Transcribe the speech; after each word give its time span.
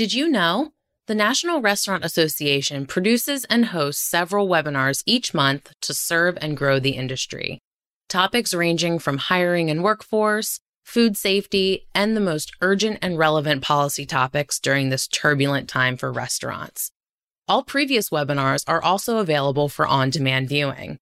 Did 0.00 0.14
you 0.14 0.30
know? 0.30 0.72
The 1.08 1.14
National 1.14 1.60
Restaurant 1.60 2.06
Association 2.06 2.86
produces 2.86 3.44
and 3.50 3.66
hosts 3.66 4.02
several 4.02 4.48
webinars 4.48 5.02
each 5.04 5.34
month 5.34 5.74
to 5.82 5.92
serve 5.92 6.38
and 6.40 6.56
grow 6.56 6.80
the 6.80 6.92
industry. 6.92 7.58
Topics 8.08 8.54
ranging 8.54 8.98
from 8.98 9.18
hiring 9.18 9.68
and 9.68 9.84
workforce, 9.84 10.58
food 10.86 11.18
safety, 11.18 11.86
and 11.94 12.16
the 12.16 12.20
most 12.22 12.50
urgent 12.62 12.98
and 13.02 13.18
relevant 13.18 13.60
policy 13.60 14.06
topics 14.06 14.58
during 14.58 14.88
this 14.88 15.06
turbulent 15.06 15.68
time 15.68 15.98
for 15.98 16.10
restaurants. 16.10 16.92
All 17.46 17.62
previous 17.62 18.08
webinars 18.08 18.64
are 18.66 18.82
also 18.82 19.18
available 19.18 19.68
for 19.68 19.86
on 19.86 20.08
demand 20.08 20.48
viewing. 20.48 20.96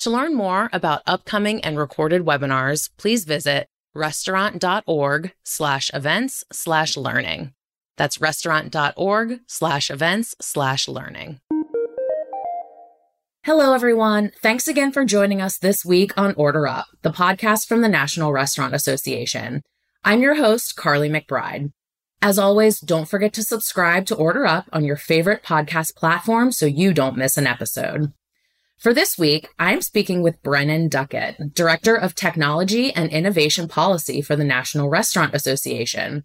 To 0.00 0.10
learn 0.10 0.34
more 0.34 0.68
about 0.74 1.00
upcoming 1.06 1.64
and 1.64 1.78
recorded 1.78 2.26
webinars, 2.26 2.90
please 2.98 3.24
visit 3.24 3.66
restaurant.org 3.94 5.32
slash 5.42 5.90
events 5.94 6.44
slash 6.52 6.98
learning. 6.98 7.54
That's 7.96 8.20
restaurant.org 8.20 9.40
slash 9.46 9.90
events 9.90 10.34
slash 10.40 10.88
learning. 10.88 11.40
Hello, 13.44 13.74
everyone. 13.74 14.30
Thanks 14.40 14.68
again 14.68 14.92
for 14.92 15.04
joining 15.04 15.40
us 15.40 15.58
this 15.58 15.84
week 15.84 16.16
on 16.16 16.32
Order 16.34 16.68
Up, 16.68 16.86
the 17.02 17.10
podcast 17.10 17.66
from 17.66 17.80
the 17.80 17.88
National 17.88 18.32
Restaurant 18.32 18.72
Association. 18.72 19.62
I'm 20.04 20.22
your 20.22 20.36
host, 20.36 20.76
Carly 20.76 21.08
McBride. 21.08 21.72
As 22.20 22.38
always, 22.38 22.78
don't 22.78 23.08
forget 23.08 23.32
to 23.32 23.42
subscribe 23.42 24.06
to 24.06 24.14
Order 24.14 24.46
Up 24.46 24.66
on 24.72 24.84
your 24.84 24.96
favorite 24.96 25.42
podcast 25.42 25.96
platform 25.96 26.52
so 26.52 26.66
you 26.66 26.92
don't 26.92 27.16
miss 27.16 27.36
an 27.36 27.48
episode. 27.48 28.12
For 28.78 28.94
this 28.94 29.18
week, 29.18 29.48
I'm 29.58 29.80
speaking 29.80 30.22
with 30.22 30.42
Brennan 30.42 30.88
Duckett, 30.88 31.52
Director 31.52 31.96
of 31.96 32.14
Technology 32.14 32.92
and 32.92 33.10
Innovation 33.10 33.66
Policy 33.66 34.22
for 34.22 34.36
the 34.36 34.44
National 34.44 34.88
Restaurant 34.88 35.34
Association. 35.34 36.22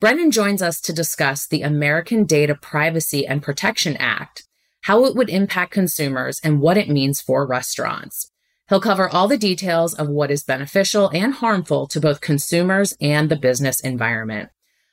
Brennan 0.00 0.30
joins 0.30 0.62
us 0.62 0.80
to 0.80 0.94
discuss 0.94 1.46
the 1.46 1.60
American 1.60 2.24
Data 2.24 2.54
Privacy 2.54 3.26
and 3.26 3.42
Protection 3.42 3.98
Act, 3.98 4.44
how 4.84 5.04
it 5.04 5.14
would 5.14 5.28
impact 5.28 5.72
consumers, 5.72 6.40
and 6.42 6.62
what 6.62 6.78
it 6.78 6.88
means 6.88 7.20
for 7.20 7.46
restaurants. 7.46 8.32
He'll 8.70 8.80
cover 8.80 9.10
all 9.10 9.28
the 9.28 9.36
details 9.36 9.92
of 9.92 10.08
what 10.08 10.30
is 10.30 10.42
beneficial 10.42 11.10
and 11.10 11.34
harmful 11.34 11.86
to 11.88 12.00
both 12.00 12.22
consumers 12.22 12.94
and 12.98 13.28
the 13.28 13.36
business 13.36 13.78
environment. 13.80 14.48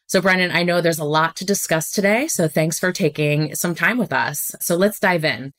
So, 0.08 0.20
Brennan, 0.20 0.52
I 0.52 0.64
know 0.64 0.82
there's 0.82 1.00
a 1.00 1.06
lot 1.06 1.38
to 1.38 1.46
discuss 1.46 1.90
today, 1.90 2.28
so 2.28 2.50
thanks 2.50 2.78
for 2.78 2.92
taking 2.92 3.56
some 3.56 3.76
time 3.76 3.98
with 3.98 4.12
us. 4.12 4.56
So, 4.60 4.76
let's 4.76 5.00
dive 5.00 5.24
in. 5.24 5.54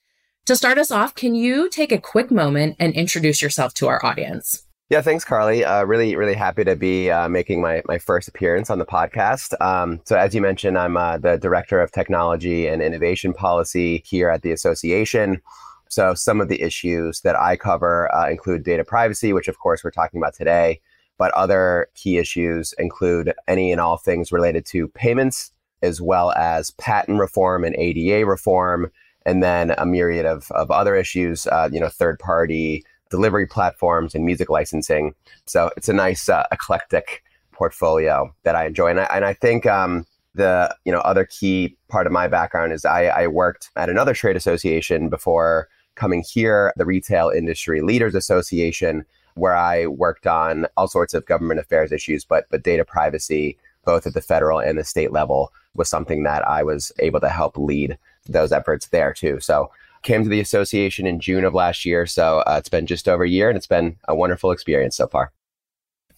To 0.44 0.56
start 0.56 0.76
us 0.76 0.91
off, 0.91 1.14
can 1.14 1.34
you 1.34 1.70
take 1.70 1.92
a 1.92 1.98
quick 1.98 2.30
moment 2.30 2.76
and 2.78 2.92
introduce 2.92 3.41
yourself 3.41 3.72
to 3.74 3.88
our 3.88 4.04
audience? 4.04 4.67
Yeah, 4.91 5.03
thanks, 5.03 5.22
Carly. 5.22 5.67
Uh, 5.67 5.84
really, 5.84 6.17
really 6.17 6.34
happy 6.34 6.64
to 6.64 6.75
be 6.75 7.11
uh, 7.11 7.28
making 7.28 7.61
my, 7.61 7.83
my 7.84 7.98
first 7.98 8.27
appearance 8.27 8.70
on 8.70 8.78
the 8.78 8.86
podcast. 8.86 9.53
Um, 9.61 10.00
so, 10.05 10.17
as 10.17 10.34
you 10.34 10.41
mentioned, 10.41 10.78
I'm 10.78 10.97
uh, 10.97 11.19
the 11.19 11.36
Director 11.36 11.83
of 11.83 11.92
Technology 11.92 12.67
and 12.67 12.81
Innovation 12.81 13.34
Policy 13.34 14.03
here 14.06 14.31
at 14.31 14.41
the 14.41 14.50
association. 14.50 15.42
So, 15.91 16.14
some 16.14 16.41
of 16.41 16.48
the 16.48 16.62
issues 16.62 17.20
that 17.20 17.36
I 17.36 17.55
cover 17.55 18.14
uh, 18.14 18.31
include 18.31 18.62
data 18.62 18.83
privacy, 18.83 19.34
which, 19.34 19.47
of 19.47 19.59
course, 19.59 19.84
we're 19.84 19.91
talking 19.91 20.22
about 20.22 20.34
today. 20.34 20.81
But 21.19 21.33
other 21.33 21.89
key 21.94 22.16
issues 22.16 22.72
include 22.78 23.34
any 23.47 23.72
and 23.72 23.83
all 23.83 23.98
things 23.98 24.33
related 24.33 24.64
to 24.66 24.89
payments, 24.89 25.53
as 25.83 26.00
well 26.00 26.33
as 26.33 26.70
patent 26.72 27.20
reform 27.20 27.62
and 27.62 27.77
ADA 27.77 28.25
reform, 28.25 28.91
and 29.27 29.42
then 29.42 29.75
a 29.77 29.84
myriad 29.84 30.25
of, 30.25 30.50
of 30.53 30.70
other 30.70 30.97
issues, 30.97 31.47
uh, 31.49 31.69
you 31.70 31.78
know, 31.78 31.91
third 31.91 32.19
party 32.19 32.84
delivery 33.10 33.46
platforms 33.46 34.14
and 34.14 34.24
music 34.24 34.50
licensing. 34.50 35.14
So 35.46 35.70
it's 35.76 35.88
a 35.88 35.92
nice 35.92 36.28
uh, 36.28 36.44
eclectic 36.52 37.22
portfolio 37.52 38.34
that 38.44 38.54
I 38.54 38.66
enjoy. 38.66 38.88
And 38.88 39.00
I, 39.00 39.04
and 39.04 39.24
I 39.24 39.34
think 39.34 39.66
um, 39.66 40.06
the 40.34 40.74
you 40.84 40.92
know 40.92 41.00
other 41.00 41.26
key 41.26 41.76
part 41.88 42.06
of 42.06 42.12
my 42.12 42.28
background 42.28 42.72
is 42.72 42.84
I, 42.84 43.06
I 43.06 43.26
worked 43.26 43.70
at 43.76 43.91
another 43.91 44.14
trade 44.14 44.36
association 44.36 45.08
before 45.08 45.69
coming 45.94 46.22
here, 46.22 46.72
the 46.76 46.86
Retail 46.86 47.30
Industry 47.30 47.82
Leaders 47.82 48.14
Association, 48.14 49.04
where 49.34 49.56
I 49.56 49.86
worked 49.86 50.26
on 50.26 50.66
all 50.76 50.86
sorts 50.86 51.12
of 51.12 51.26
government 51.26 51.60
affairs 51.60 51.92
issues, 51.92 52.25
but 52.25 52.46
but 52.50 52.62
data 52.62 52.84
privacy, 52.84 53.58
both 53.84 54.06
at 54.06 54.14
the 54.14 54.22
federal 54.22 54.60
and 54.60 54.78
the 54.78 54.84
state 54.84 55.12
level, 55.12 55.52
was 55.75 55.88
something 55.88 56.22
that 56.22 56.46
I 56.46 56.62
was 56.62 56.92
able 57.00 57.20
to 57.20 57.28
help 57.28 57.58
lead 57.58 57.98
those 58.28 58.52
efforts 58.52 58.88
there 58.88 59.12
too. 59.12 59.40
So 59.40 59.70
Came 60.03 60.22
to 60.22 60.28
the 60.28 60.41
association 60.41 61.06
in 61.06 61.20
June 61.20 61.44
of 61.44 61.54
last 61.54 61.84
year. 61.84 62.06
So 62.06 62.41
uh, 62.41 62.56
it's 62.59 62.69
been 62.69 62.86
just 62.86 63.09
over 63.09 63.25
a 63.25 63.28
year 63.28 63.48
and 63.48 63.56
it's 63.56 63.66
been 63.66 63.97
a 64.06 64.14
wonderful 64.14 64.50
experience 64.50 64.97
so 64.97 65.06
far. 65.06 65.32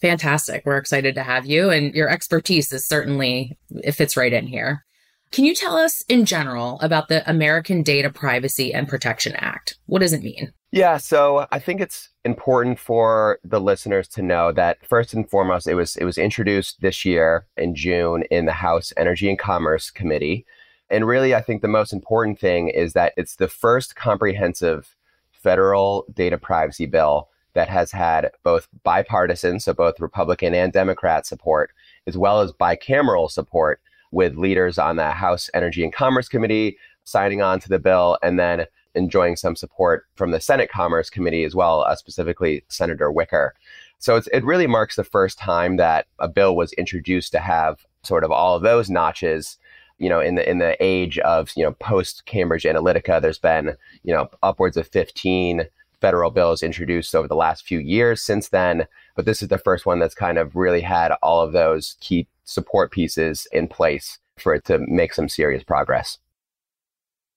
Fantastic. 0.01 0.65
We're 0.65 0.79
excited 0.79 1.15
to 1.15 1.23
have 1.23 1.47
you. 1.47 1.71
And 1.71 1.95
your 1.95 2.09
expertise 2.09 2.73
is 2.73 2.87
certainly, 2.87 3.59
it 3.83 3.93
fits 3.93 4.17
right 4.17 4.33
in 4.33 4.47
here. 4.47 4.85
Can 5.31 5.45
you 5.45 5.55
tell 5.55 5.77
us 5.77 6.03
in 6.09 6.25
general 6.25 6.81
about 6.81 7.09
the 7.09 7.29
American 7.29 7.83
Data 7.83 8.11
Privacy 8.11 8.75
and 8.75 8.89
Protection 8.89 9.35
Act? 9.37 9.77
What 9.87 10.01
does 10.01 10.13
it 10.13 10.23
mean? 10.23 10.53
Yeah, 10.73 10.97
so 10.99 11.47
I 11.53 11.59
think 11.59 11.81
it's 11.81 12.09
important 12.25 12.79
for 12.79 13.39
the 13.45 13.61
listeners 13.61 14.09
to 14.09 14.23
know 14.23 14.53
that 14.53 14.79
first 14.87 15.15
and 15.15 15.29
foremost, 15.29 15.67
it 15.67 15.75
was 15.75 15.97
it 15.97 16.05
was 16.05 16.19
introduced 16.19 16.81
this 16.81 17.05
year 17.05 17.47
in 17.57 17.75
June 17.75 18.23
in 18.31 18.47
the 18.47 18.53
House 18.53 18.93
Energy 18.97 19.29
and 19.29 19.39
Commerce 19.39 19.91
Committee. 19.91 20.47
And 20.91 21.07
really, 21.07 21.35
I 21.35 21.41
think 21.41 21.63
the 21.63 21.69
most 21.69 21.93
important 21.93 22.39
thing 22.39 22.69
is 22.69 22.93
that 22.95 23.13
it's 23.17 23.37
the 23.37 23.49
first 23.49 23.95
comprehensive 23.97 24.97
federal 25.31 26.05
data 26.13 26.37
privacy 26.37 26.87
bill 26.87 27.29
that 27.55 27.69
has 27.69 27.91
had 27.93 28.31
both 28.43 28.69
bipartisan, 28.83 29.61
so 29.61 29.73
both 29.73 30.01
Republican 30.01 30.55
and 30.55 30.73
Democrat 30.73 31.27
support, 31.27 31.73
as 32.07 32.17
well 32.17 32.41
as 32.41 32.53
bicameral 32.53 33.31
support 33.31 33.81
with 34.13 34.37
leaders 34.37 34.79
on 34.79 34.97
the 34.97 35.11
House 35.11 35.49
Energy 35.55 35.85
and 35.85 35.93
Commerce 35.93 36.29
Committee 36.29 36.77
signing 37.05 37.43
on 37.43 37.61
to 37.61 37.69
the 37.69 37.79
bill 37.79 38.19
and 38.23 38.39
then 38.39 38.67
enjoying 38.95 39.37
some 39.37 39.57
support 39.57 40.07
from 40.17 40.33
the 40.33 40.41
Senate 40.41 40.71
Commerce 40.71 41.09
Committee 41.11 41.45
as 41.45 41.55
well, 41.55 41.83
uh, 41.83 41.95
specifically 41.95 42.65
Senator 42.69 43.11
Wicker. 43.11 43.55
So 43.99 44.21
it 44.33 44.45
really 44.45 44.67
marks 44.67 44.97
the 44.97 45.05
first 45.05 45.39
time 45.39 45.77
that 45.77 46.07
a 46.19 46.29
bill 46.29 46.57
was 46.57 46.73
introduced 46.75 47.33
to 47.33 47.39
have 47.39 47.85
sort 48.03 48.25
of 48.25 48.31
all 48.31 48.57
of 48.57 48.63
those 48.63 48.91
notches 48.91 49.59
you 50.01 50.09
know, 50.09 50.19
in 50.19 50.35
the 50.35 50.49
in 50.49 50.59
the 50.59 50.77
age 50.81 51.19
of 51.19 51.53
you 51.57 51.63
know 51.63 51.73
post 51.73 52.25
Cambridge 52.25 52.65
Analytica, 52.65 53.21
there's 53.21 53.39
been 53.39 53.77
you 54.03 54.13
know 54.13 54.29
upwards 54.43 54.77
of 54.77 54.89
15 54.89 55.67
federal 56.01 56.31
bills 56.31 56.63
introduced 56.63 57.15
over 57.15 57.29
the 57.29 57.37
last 57.37 57.67
few 57.67 57.79
years 57.79 58.23
since 58.23 58.49
then. 58.49 58.87
But 59.15 59.27
this 59.27 59.43
is 59.43 59.49
the 59.49 59.59
first 59.59 59.87
one 59.87 59.99
that's 60.01 60.15
kind 60.15 60.39
of 60.39 60.57
really 60.57 60.81
had 60.81 61.13
all 61.23 61.43
of 61.43 61.53
those 61.53 61.97
key 62.01 62.27
support 62.45 62.91
pieces 62.91 63.47
in 63.53 63.69
place 63.69 64.19
for 64.39 64.55
it 64.55 64.65
to 64.65 64.79
make 64.79 65.13
some 65.13 65.29
serious 65.29 65.63
progress. 65.63 66.19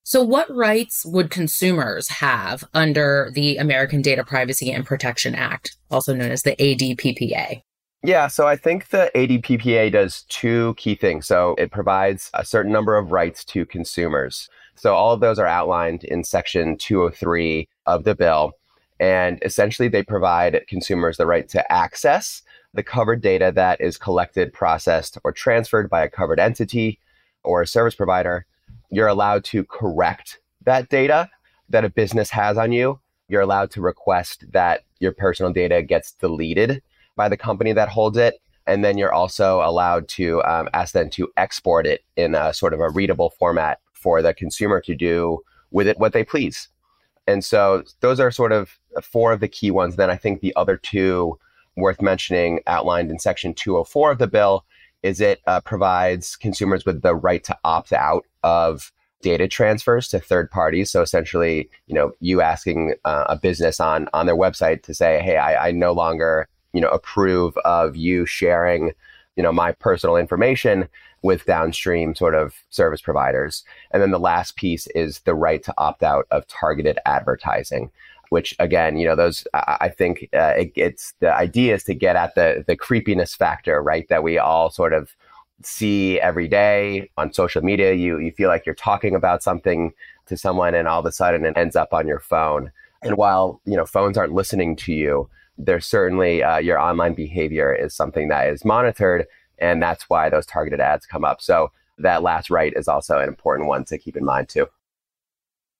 So, 0.02 0.22
what 0.22 0.54
rights 0.54 1.04
would 1.06 1.30
consumers 1.30 2.08
have 2.08 2.64
under 2.74 3.30
the 3.34 3.56
American 3.56 4.02
Data 4.02 4.24
Privacy 4.24 4.70
and 4.70 4.84
Protection 4.84 5.34
Act, 5.34 5.76
also 5.90 6.14
known 6.14 6.30
as 6.30 6.42
the 6.42 6.56
ADPPA? 6.56 7.62
Yeah, 8.06 8.26
so 8.26 8.46
I 8.46 8.56
think 8.56 8.88
the 8.88 9.10
ADPPA 9.14 9.90
does 9.92 10.24
two 10.28 10.74
key 10.76 10.94
things. 10.94 11.26
So 11.26 11.54
it 11.56 11.70
provides 11.70 12.30
a 12.34 12.44
certain 12.44 12.70
number 12.70 12.98
of 12.98 13.12
rights 13.12 13.46
to 13.46 13.64
consumers. 13.64 14.50
So 14.74 14.92
all 14.92 15.14
of 15.14 15.20
those 15.20 15.38
are 15.38 15.46
outlined 15.46 16.04
in 16.04 16.22
section 16.22 16.76
203 16.76 17.66
of 17.86 18.04
the 18.04 18.14
bill. 18.14 18.52
And 19.00 19.38
essentially, 19.42 19.88
they 19.88 20.02
provide 20.02 20.66
consumers 20.68 21.16
the 21.16 21.24
right 21.24 21.48
to 21.48 21.72
access 21.72 22.42
the 22.74 22.82
covered 22.82 23.22
data 23.22 23.50
that 23.54 23.80
is 23.80 23.96
collected, 23.96 24.52
processed, 24.52 25.16
or 25.24 25.32
transferred 25.32 25.88
by 25.88 26.04
a 26.04 26.10
covered 26.10 26.38
entity 26.38 27.00
or 27.42 27.62
a 27.62 27.66
service 27.66 27.94
provider. 27.94 28.44
You're 28.90 29.08
allowed 29.08 29.44
to 29.44 29.64
correct 29.64 30.40
that 30.66 30.90
data 30.90 31.30
that 31.70 31.86
a 31.86 31.88
business 31.88 32.28
has 32.28 32.58
on 32.58 32.70
you. 32.70 33.00
You're 33.28 33.40
allowed 33.40 33.70
to 33.70 33.80
request 33.80 34.44
that 34.52 34.84
your 35.00 35.12
personal 35.12 35.54
data 35.54 35.80
gets 35.80 36.12
deleted 36.12 36.82
by 37.16 37.28
the 37.28 37.36
company 37.36 37.72
that 37.72 37.88
holds 37.88 38.16
it. 38.16 38.40
And 38.66 38.84
then 38.84 38.96
you're 38.96 39.12
also 39.12 39.60
allowed 39.60 40.08
to 40.10 40.42
um, 40.44 40.68
ask 40.72 40.94
them 40.94 41.10
to 41.10 41.28
export 41.36 41.86
it 41.86 42.02
in 42.16 42.34
a 42.34 42.54
sort 42.54 42.72
of 42.72 42.80
a 42.80 42.90
readable 42.90 43.30
format 43.38 43.80
for 43.92 44.22
the 44.22 44.32
consumer 44.32 44.80
to 44.82 44.94
do 44.94 45.40
with 45.70 45.86
it 45.86 45.98
what 45.98 46.12
they 46.12 46.24
please. 46.24 46.68
And 47.26 47.44
so 47.44 47.82
those 48.00 48.20
are 48.20 48.30
sort 48.30 48.52
of 48.52 48.78
four 49.02 49.32
of 49.32 49.40
the 49.40 49.48
key 49.48 49.70
ones. 49.70 49.96
Then 49.96 50.10
I 50.10 50.16
think 50.16 50.40
the 50.40 50.54
other 50.56 50.76
two 50.76 51.38
worth 51.76 52.00
mentioning 52.00 52.60
outlined 52.66 53.10
in 53.10 53.18
section 53.18 53.54
204 53.54 54.12
of 54.12 54.18
the 54.18 54.26
bill 54.26 54.64
is 55.02 55.20
it 55.20 55.40
uh, 55.46 55.60
provides 55.60 56.36
consumers 56.36 56.84
with 56.86 57.02
the 57.02 57.14
right 57.14 57.44
to 57.44 57.56
opt 57.64 57.92
out 57.92 58.24
of 58.42 58.92
data 59.20 59.48
transfers 59.48 60.08
to 60.08 60.18
third 60.18 60.50
parties. 60.50 60.90
So 60.90 61.02
essentially, 61.02 61.68
you 61.86 61.94
know, 61.94 62.12
you 62.20 62.40
asking 62.40 62.94
uh, 63.04 63.24
a 63.28 63.36
business 63.36 63.80
on 63.80 64.08
on 64.12 64.26
their 64.26 64.36
website 64.36 64.82
to 64.84 64.94
say, 64.94 65.20
"Hey, 65.20 65.36
I, 65.36 65.68
I 65.68 65.70
no 65.72 65.92
longer 65.92 66.48
you 66.74 66.80
know, 66.80 66.88
approve 66.88 67.56
of 67.64 67.96
you 67.96 68.26
sharing, 68.26 68.92
you 69.36 69.42
know, 69.42 69.52
my 69.52 69.72
personal 69.72 70.16
information 70.16 70.88
with 71.22 71.46
downstream 71.46 72.14
sort 72.14 72.34
of 72.34 72.54
service 72.68 73.00
providers. 73.00 73.64
And 73.92 74.02
then 74.02 74.10
the 74.10 74.18
last 74.20 74.56
piece 74.56 74.86
is 74.88 75.20
the 75.20 75.34
right 75.34 75.62
to 75.62 75.74
opt 75.78 76.02
out 76.02 76.26
of 76.30 76.46
targeted 76.46 76.98
advertising 77.06 77.90
which 78.30 78.52
again, 78.58 78.96
you 78.96 79.06
know, 79.06 79.14
those 79.14 79.46
I 79.54 79.88
think 79.88 80.28
uh, 80.34 80.54
it, 80.56 80.72
it's 80.74 81.14
the 81.20 81.32
idea 81.32 81.74
is 81.74 81.84
to 81.84 81.94
get 81.94 82.16
at 82.16 82.34
the 82.34 82.64
the 82.66 82.74
creepiness 82.74 83.32
factor, 83.32 83.80
right? 83.80 84.08
That 84.08 84.24
we 84.24 84.38
all 84.38 84.70
sort 84.70 84.92
of 84.92 85.14
see 85.62 86.20
every 86.20 86.48
day 86.48 87.08
on 87.16 87.32
social 87.32 87.62
media. 87.62 87.92
You, 87.92 88.18
you 88.18 88.32
feel 88.32 88.48
like 88.48 88.66
you're 88.66 88.74
talking 88.74 89.14
about 89.14 89.42
something 89.42 89.92
to 90.26 90.36
someone 90.36 90.74
and 90.74 90.88
all 90.88 91.00
of 91.00 91.06
a 91.06 91.12
sudden 91.12 91.44
it 91.44 91.56
ends 91.56 91.76
up 91.76 91.92
on 91.92 92.06
your 92.08 92.18
phone. 92.18 92.72
And 93.02 93.16
while, 93.16 93.60
you 93.66 93.76
know, 93.76 93.86
phones 93.86 94.16
aren't 94.16 94.32
listening 94.32 94.76
to 94.76 94.92
you, 94.92 95.28
there's 95.58 95.86
certainly 95.86 96.42
uh, 96.42 96.58
your 96.58 96.78
online 96.78 97.14
behavior 97.14 97.72
is 97.74 97.94
something 97.94 98.28
that 98.28 98.48
is 98.48 98.64
monitored. 98.64 99.26
And 99.58 99.82
that's 99.82 100.08
why 100.10 100.28
those 100.28 100.46
targeted 100.46 100.80
ads 100.80 101.06
come 101.06 101.24
up. 101.24 101.40
So 101.40 101.70
that 101.98 102.22
last 102.22 102.50
right 102.50 102.72
is 102.74 102.88
also 102.88 103.18
an 103.18 103.28
important 103.28 103.68
one 103.68 103.84
to 103.86 103.98
keep 103.98 104.16
in 104.16 104.24
mind 104.24 104.48
too. 104.48 104.66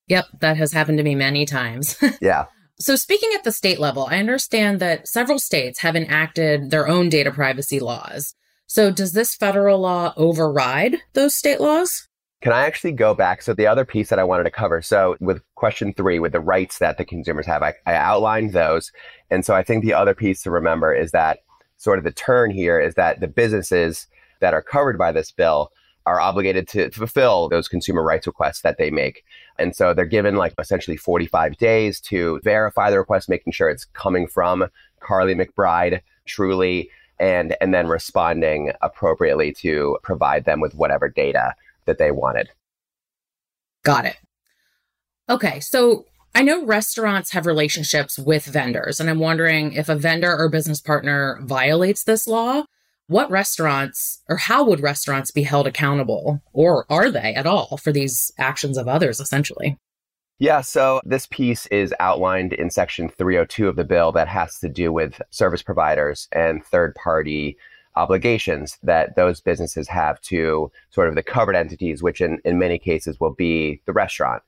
Yep, 0.09 0.27
that 0.41 0.57
has 0.57 0.73
happened 0.73 0.99
to 0.99 1.05
me 1.05 1.15
many 1.15 1.47
times. 1.47 1.97
yeah. 2.21 2.45
So, 2.79 2.97
speaking 2.97 3.31
at 3.35 3.45
the 3.45 3.53
state 3.53 3.79
level, 3.79 4.07
I 4.11 4.19
understand 4.19 4.81
that 4.81 5.09
several 5.09 5.39
states 5.39 5.79
have 5.81 5.97
enacted 5.97 6.71
their 6.71 6.89
own 6.89 7.09
data 7.09 7.31
privacy 7.31 7.81
laws. 7.81 8.35
So, 8.67 8.91
does 8.91 9.13
this 9.13 9.35
federal 9.35 9.81
law 9.81 10.13
override 10.17 10.97
those 11.13 11.35
state 11.35 11.61
laws? 11.61 12.09
Can 12.45 12.53
I 12.53 12.67
actually 12.67 12.93
go 12.93 13.15
back? 13.15 13.41
So, 13.41 13.55
the 13.55 13.67
other 13.67 13.87
piece 13.87 14.11
that 14.11 14.19
I 14.19 14.25
wanted 14.25 14.45
to 14.45 14.51
cover. 14.51 14.83
So, 14.83 15.17
with 15.19 15.41
question 15.55 15.95
three, 15.95 16.19
with 16.19 16.33
the 16.33 16.41
rights 16.41 16.77
that 16.77 16.99
the 16.99 17.05
consumers 17.05 17.47
have, 17.47 17.63
I, 17.63 17.73
I 17.87 17.95
outlined 17.95 18.53
those. 18.53 18.93
And 19.31 19.47
so, 19.47 19.55
I 19.55 19.63
think 19.63 19.83
the 19.83 19.95
other 19.95 20.15
piece 20.15 20.43
to 20.43 20.51
remember 20.51 20.95
is 20.95 21.13
that 21.13 21.39
sort 21.79 21.97
of 21.97 22.05
the 22.05 22.13
turn 22.13 22.51
here 22.51 22.79
is 22.79 22.97
that 22.97 23.21
the 23.21 23.29
businesses 23.29 24.09
that 24.41 24.53
are 24.53 24.61
covered 24.61 24.99
by 24.99 25.11
this 25.11 25.31
bill 25.33 25.73
are 26.05 26.21
obligated 26.21 26.69
to 26.69 26.91
fulfill 26.91 27.49
those 27.49 27.67
consumer 27.67 28.03
rights 28.03 28.27
requests 28.27 28.61
that 28.61 28.77
they 28.77 28.91
make. 28.91 29.25
And 29.59 29.75
so 29.75 29.95
they're 29.95 30.05
given 30.05 30.37
like 30.37 30.53
essentially 30.59 30.99
45 30.99 31.57
days 31.57 31.99
to 32.03 32.43
verify 32.45 32.91
the 32.91 32.99
request, 32.99 33.31
making 33.31 33.55
sure 33.55 33.71
it's 33.71 33.87
coming 33.87 34.27
from 34.27 34.67
Carly 35.01 35.35
McBride 35.35 36.03
truly 36.27 36.91
and 37.19 37.57
and 37.63 37.73
then 37.73 37.87
responding 37.87 38.73
appropriately 38.83 39.51
to 39.53 39.97
provide 40.03 40.45
them 40.45 40.61
with 40.61 40.75
whatever 40.75 41.09
data 41.09 41.55
that 41.87 41.99
they 41.99 42.11
wanted. 42.11 42.51
Got 43.85 44.07
it. 44.07 44.17
Okay, 45.29 45.61
so 45.61 46.05
I 46.35 46.43
know 46.43 46.65
restaurants 46.65 47.33
have 47.33 47.47
relationships 47.47 48.19
with 48.19 48.45
vendors, 48.45 49.01
and 49.01 49.09
I'm 49.09 49.19
wondering 49.19 49.73
if 49.73 49.89
a 49.89 49.95
vendor 49.95 50.37
or 50.37 50.49
business 50.49 50.81
partner 50.81 51.39
violates 51.43 52.05
this 52.05 52.27
law, 52.27 52.65
what 53.07 53.31
restaurants 53.31 54.23
or 54.29 54.37
how 54.37 54.65
would 54.65 54.81
restaurants 54.81 55.31
be 55.31 55.43
held 55.43 55.67
accountable 55.67 56.43
or 56.53 56.87
are 56.89 57.11
they 57.11 57.35
at 57.35 57.47
all 57.47 57.77
for 57.77 57.93
these 57.93 58.33
actions 58.39 58.79
of 58.79 58.89
others 58.89 59.21
essentially 59.21 59.77
yeah, 60.41 60.63
so 60.63 61.01
this 61.05 61.27
piece 61.27 61.67
is 61.67 61.95
outlined 62.01 62.53
in 62.53 62.69
section 62.69 63.09
302 63.09 63.69
of 63.69 63.77
the 63.77 63.85
bill 63.85 64.11
that 64.13 64.27
has 64.27 64.59
to 64.59 64.69
do 64.69 64.93
with 64.93 65.23
service 65.31 65.63
providers 65.63 66.29
and 66.33 66.65
third 66.65 66.95
party 66.97 67.57
obligations 67.97 68.79
that 68.83 69.17
those 69.17 69.41
businesses 69.41 69.89
have 69.89 70.21
to 70.23 70.71
sort 70.91 71.09
of 71.09 71.15
the 71.15 71.23
covered 71.23 71.57
entities, 71.57 72.03
which 72.03 72.21
in, 72.21 72.39
in 72.45 72.59
many 72.59 72.79
cases 72.79 73.21
will 73.21 73.35
be 73.35 73.81
the 73.87 73.93
restaurant. 73.93 74.43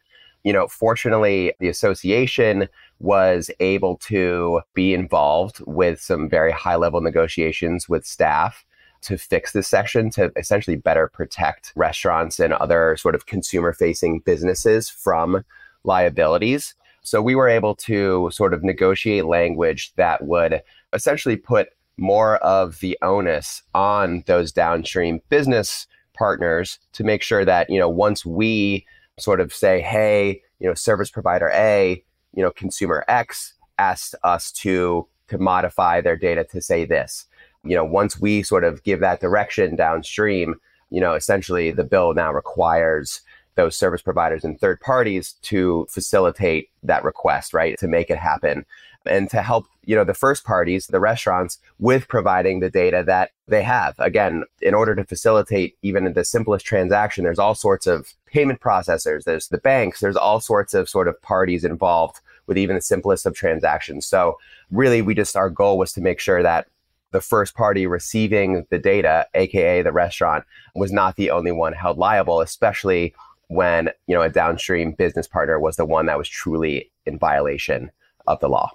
You 0.45 0.53
know, 0.53 0.69
fortunately, 0.69 1.53
the 1.59 1.69
association 1.69 2.69
was 3.01 3.51
able 3.61 3.97
to 3.99 4.61
be 4.75 4.95
involved 4.95 5.61
with 5.67 6.01
some 6.01 6.29
very 6.29 6.53
high 6.53 6.77
level 6.77 7.01
negotiations 7.01 7.89
with 7.89 8.07
staff 8.07 8.65
to 9.03 9.19
fix 9.19 9.53
this 9.53 9.69
section 9.69 10.11
to 10.11 10.33
essentially 10.37 10.77
better 10.77 11.09
protect 11.09 11.73
restaurants 11.77 12.41
and 12.41 12.53
other 12.55 12.97
sort 12.97 13.15
of 13.15 13.27
consumer 13.27 13.73
facing 13.73 14.21
businesses 14.21 14.89
from 14.89 15.45
liabilities. 15.85 16.75
So 17.03 17.23
we 17.23 17.37
were 17.37 17.49
able 17.49 17.77
to 17.77 18.31
sort 18.33 18.53
of 18.53 18.65
negotiate 18.65 19.27
language 19.27 19.93
that 19.95 20.25
would 20.25 20.63
essentially 20.93 21.37
put 21.37 21.69
more 21.99 22.37
of 22.37 22.81
the 22.81 22.99
onus 23.03 23.63
on 23.75 24.23
those 24.27 24.53
downstream 24.53 25.21
business 25.29 25.87
partners 26.15 26.79
to 26.93 27.05
make 27.05 27.23
sure 27.23 27.45
that, 27.45 27.69
you 27.71 27.79
know, 27.79 27.89
once 27.89 28.25
we 28.25 28.87
sort 29.19 29.41
of 29.41 29.53
say, 29.53 29.81
hey, 29.81 30.43
you 30.59 30.69
know, 30.69 30.75
service 30.75 31.11
provider 31.11 31.51
A 31.55 32.03
you 32.37 32.43
know, 32.43 32.53
consumer 32.53 33.05
X 33.09 33.55
asked 33.79 34.15
us 34.23 34.53
to 34.53 35.09
to 35.29 35.39
modify 35.39 36.01
their 36.01 36.17
data 36.17 36.45
to 36.45 36.61
say 36.61 36.85
this. 36.85 37.27
You 37.65 37.75
know, 37.75 37.85
once 37.85 38.21
we 38.21 38.45
sort 38.45 38.63
of 38.63 38.85
give 38.85 39.01
that 39.01 39.21
direction 39.21 39.75
downstream, 39.75 40.55
you 40.91 41.01
know, 41.01 41.15
essentially 41.15 41.73
the 41.73 41.83
bill 41.83 42.15
now 42.15 42.33
requires 42.33 43.23
those 43.57 43.77
service 43.77 44.03
providers 44.03 44.45
and 44.45 44.61
third 44.61 44.81
parties 44.81 45.35
to 45.43 45.87
facilitate 45.91 46.71
that 46.83 47.05
request, 47.05 47.53
right? 47.53 47.79
To 47.79 47.89
make 47.89 48.11
it 48.11 48.19
happen 48.19 48.65
and 49.07 49.31
to 49.31 49.43
help, 49.43 49.67
you 49.85 49.95
know, 49.95 50.05
the 50.05 50.15
first 50.15 50.45
parties, 50.45 50.87
the 50.89 51.01
restaurants 51.01 51.59
with 51.79 52.09
providing 52.09 52.61
the 52.61 52.71
data 52.71 53.03
that 53.07 53.31
they 53.49 53.63
have. 53.63 53.95
Again, 53.99 54.45
in 54.61 54.75
order 54.75 54.95
to 54.95 55.05
facilitate 55.05 55.77
even 55.83 56.13
the 56.13 56.25
simplest 56.25 56.67
transaction, 56.67 57.25
there's 57.25 57.39
all 57.39 57.55
sorts 57.55 57.87
of 57.87 58.15
payment 58.27 58.61
processors, 58.61 59.25
there's 59.25 59.49
the 59.49 59.59
banks, 59.59 60.01
there's 60.01 60.17
all 60.17 60.41
sorts 60.41 60.75
of 60.75 60.89
sort 60.89 61.09
of 61.09 61.21
parties 61.23 61.65
involved 61.65 62.21
with 62.47 62.59
even 62.59 62.77
the 62.77 62.83
simplest 62.83 63.27
of 63.27 63.35
transactions. 63.35 64.07
So 64.07 64.39
really 64.71 65.03
we 65.03 65.15
just 65.15 65.37
our 65.37 65.51
goal 65.51 65.79
was 65.79 65.93
to 65.93 66.01
make 66.01 66.21
sure 66.21 66.43
that 66.43 66.67
the 67.13 67.21
first 67.21 67.55
party 67.55 67.87
receiving 67.87 68.67
the 68.71 68.79
data, 68.79 69.27
aka 69.35 69.83
the 69.83 69.93
restaurant, 69.93 70.45
was 70.75 70.93
not 70.93 71.17
the 71.17 71.31
only 71.31 71.53
one 71.53 71.73
held 71.73 71.99
liable, 71.99 72.41
especially 72.41 73.15
when, 73.49 73.91
you 74.07 74.15
know, 74.15 74.23
a 74.23 74.31
downstream 74.31 74.93
business 74.93 75.27
partner 75.27 75.59
was 75.59 75.77
the 75.77 75.85
one 75.85 76.07
that 76.07 76.19
was 76.19 76.29
truly 76.29 76.91
in 77.05 77.19
violation 77.19 77.91
of 78.27 78.41
the 78.41 78.49
law. 78.49 78.71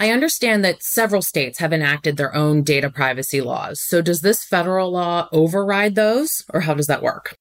I 0.00 0.10
understand 0.10 0.64
that 0.64 0.82
several 0.82 1.22
states 1.22 1.58
have 1.60 1.72
enacted 1.72 2.16
their 2.16 2.34
own 2.34 2.62
data 2.62 2.90
privacy 2.90 3.40
laws. 3.40 3.80
So 3.80 4.02
does 4.02 4.20
this 4.20 4.42
federal 4.42 4.90
law 4.90 5.28
override 5.30 5.94
those 5.94 6.44
or 6.52 6.62
how 6.62 6.74
does 6.74 6.88
that 6.88 7.02
work? 7.02 7.36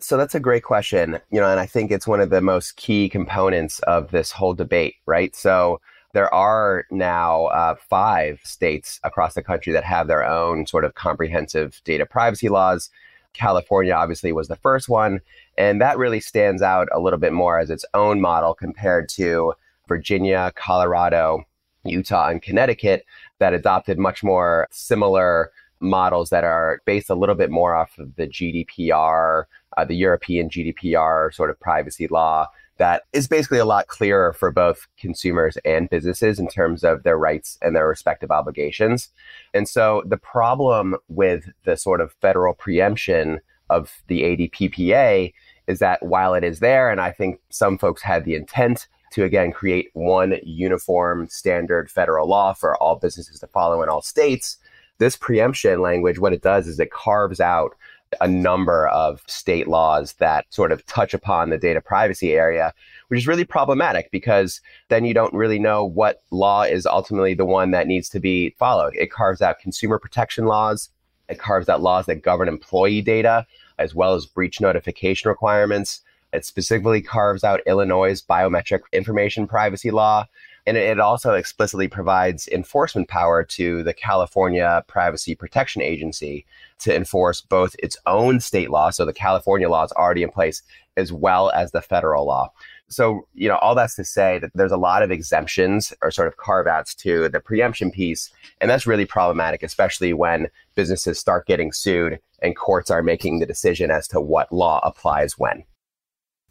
So 0.00 0.16
that's 0.16 0.34
a 0.34 0.40
great 0.40 0.64
question, 0.64 1.20
you 1.30 1.38
know, 1.38 1.48
and 1.48 1.60
I 1.60 1.66
think 1.66 1.90
it's 1.90 2.08
one 2.08 2.20
of 2.20 2.30
the 2.30 2.40
most 2.40 2.76
key 2.76 3.08
components 3.08 3.78
of 3.80 4.10
this 4.10 4.32
whole 4.32 4.54
debate, 4.54 4.94
right? 5.06 5.36
So 5.36 5.80
there 6.12 6.32
are 6.34 6.86
now 6.90 7.44
uh, 7.46 7.76
five 7.88 8.40
states 8.42 8.98
across 9.04 9.34
the 9.34 9.42
country 9.42 9.72
that 9.72 9.84
have 9.84 10.08
their 10.08 10.24
own 10.24 10.66
sort 10.66 10.84
of 10.84 10.94
comprehensive 10.94 11.80
data 11.84 12.06
privacy 12.06 12.48
laws. 12.48 12.90
California 13.34 13.92
obviously 13.92 14.32
was 14.32 14.48
the 14.48 14.56
first 14.56 14.88
one, 14.88 15.20
and 15.60 15.78
that 15.78 15.98
really 15.98 16.20
stands 16.20 16.62
out 16.62 16.88
a 16.90 17.00
little 17.00 17.18
bit 17.18 17.34
more 17.34 17.58
as 17.58 17.68
its 17.68 17.84
own 17.92 18.18
model 18.18 18.54
compared 18.54 19.10
to 19.10 19.52
Virginia, 19.88 20.50
Colorado, 20.56 21.44
Utah, 21.84 22.28
and 22.28 22.40
Connecticut 22.40 23.04
that 23.40 23.52
adopted 23.52 23.98
much 23.98 24.24
more 24.24 24.66
similar 24.70 25.52
models 25.78 26.30
that 26.30 26.44
are 26.44 26.80
based 26.86 27.10
a 27.10 27.14
little 27.14 27.34
bit 27.34 27.50
more 27.50 27.74
off 27.74 27.98
of 27.98 28.16
the 28.16 28.26
GDPR 28.26 29.44
uh, 29.76 29.84
the 29.84 29.94
European 29.94 30.48
GDPR 30.48 31.32
sort 31.32 31.50
of 31.50 31.60
privacy 31.60 32.08
law 32.08 32.46
that 32.78 33.02
is 33.12 33.28
basically 33.28 33.58
a 33.58 33.66
lot 33.66 33.86
clearer 33.86 34.32
for 34.32 34.50
both 34.50 34.88
consumers 34.98 35.58
and 35.66 35.90
businesses 35.90 36.38
in 36.38 36.48
terms 36.48 36.82
of 36.82 37.02
their 37.02 37.18
rights 37.18 37.58
and 37.60 37.76
their 37.76 37.86
respective 37.86 38.30
obligations. 38.30 39.10
And 39.52 39.68
so 39.68 40.02
the 40.06 40.16
problem 40.16 40.96
with 41.08 41.50
the 41.64 41.76
sort 41.76 42.00
of 42.00 42.14
federal 42.22 42.54
preemption 42.54 43.40
of 43.68 44.02
the 44.08 44.22
ADPPA 44.22 45.32
is 45.70 45.78
that 45.78 46.02
while 46.04 46.34
it 46.34 46.44
is 46.44 46.60
there, 46.60 46.90
and 46.90 47.00
I 47.00 47.12
think 47.12 47.40
some 47.48 47.78
folks 47.78 48.02
had 48.02 48.24
the 48.24 48.34
intent 48.34 48.88
to 49.12 49.24
again 49.24 49.52
create 49.52 49.88
one 49.94 50.36
uniform 50.42 51.28
standard 51.28 51.90
federal 51.90 52.28
law 52.28 52.52
for 52.52 52.76
all 52.76 52.96
businesses 52.96 53.40
to 53.40 53.46
follow 53.46 53.82
in 53.82 53.88
all 53.88 54.02
states, 54.02 54.58
this 54.98 55.16
preemption 55.16 55.80
language, 55.80 56.18
what 56.18 56.32
it 56.32 56.42
does 56.42 56.68
is 56.68 56.78
it 56.78 56.90
carves 56.90 57.40
out 57.40 57.74
a 58.20 58.28
number 58.28 58.88
of 58.88 59.22
state 59.26 59.68
laws 59.68 60.14
that 60.14 60.44
sort 60.50 60.72
of 60.72 60.84
touch 60.86 61.14
upon 61.14 61.50
the 61.50 61.58
data 61.58 61.80
privacy 61.80 62.32
area, 62.32 62.74
which 63.08 63.18
is 63.18 63.26
really 63.26 63.44
problematic 63.44 64.10
because 64.10 64.60
then 64.88 65.04
you 65.04 65.14
don't 65.14 65.32
really 65.32 65.58
know 65.58 65.84
what 65.84 66.22
law 66.30 66.62
is 66.62 66.86
ultimately 66.86 67.34
the 67.34 67.44
one 67.44 67.70
that 67.70 67.86
needs 67.86 68.08
to 68.08 68.20
be 68.20 68.50
followed. 68.58 68.94
It 68.96 69.10
carves 69.12 69.40
out 69.40 69.60
consumer 69.60 69.98
protection 69.98 70.46
laws, 70.46 70.90
it 71.28 71.38
carves 71.38 71.68
out 71.68 71.82
laws 71.82 72.06
that 72.06 72.22
govern 72.22 72.48
employee 72.48 73.02
data, 73.02 73.46
as 73.80 73.94
well 73.94 74.14
as 74.14 74.26
breach 74.26 74.60
notification 74.60 75.28
requirements. 75.28 76.02
It 76.32 76.44
specifically 76.44 77.02
carves 77.02 77.42
out 77.42 77.62
Illinois' 77.66 78.22
biometric 78.22 78.82
information 78.92 79.48
privacy 79.48 79.90
law. 79.90 80.26
And 80.66 80.76
it 80.76 81.00
also 81.00 81.32
explicitly 81.32 81.88
provides 81.88 82.46
enforcement 82.46 83.08
power 83.08 83.42
to 83.44 83.82
the 83.82 83.94
California 83.94 84.84
Privacy 84.86 85.34
Protection 85.34 85.80
Agency 85.80 86.44
to 86.80 86.94
enforce 86.94 87.40
both 87.40 87.74
its 87.78 87.96
own 88.06 88.40
state 88.40 88.70
law, 88.70 88.90
so 88.90 89.06
the 89.06 89.12
California 89.12 89.68
law 89.70 89.84
is 89.84 89.92
already 89.92 90.22
in 90.22 90.30
place, 90.30 90.62
as 90.98 91.12
well 91.12 91.50
as 91.50 91.72
the 91.72 91.80
federal 91.80 92.26
law. 92.26 92.52
So, 92.90 93.26
you 93.34 93.48
know, 93.48 93.56
all 93.56 93.74
that's 93.74 93.94
to 93.96 94.04
say 94.04 94.38
that 94.40 94.50
there's 94.54 94.72
a 94.72 94.76
lot 94.76 95.02
of 95.02 95.10
exemptions 95.10 95.94
or 96.02 96.10
sort 96.10 96.28
of 96.28 96.36
carve 96.36 96.66
outs 96.66 96.94
to 96.96 97.28
the 97.28 97.40
preemption 97.40 97.90
piece. 97.90 98.30
And 98.60 98.68
that's 98.68 98.86
really 98.86 99.06
problematic, 99.06 99.62
especially 99.62 100.12
when 100.12 100.48
businesses 100.74 101.18
start 101.18 101.46
getting 101.46 101.72
sued 101.72 102.18
and 102.42 102.56
courts 102.56 102.90
are 102.90 103.02
making 103.02 103.38
the 103.38 103.46
decision 103.46 103.90
as 103.90 104.08
to 104.08 104.20
what 104.20 104.52
law 104.52 104.80
applies 104.82 105.38
when. 105.38 105.64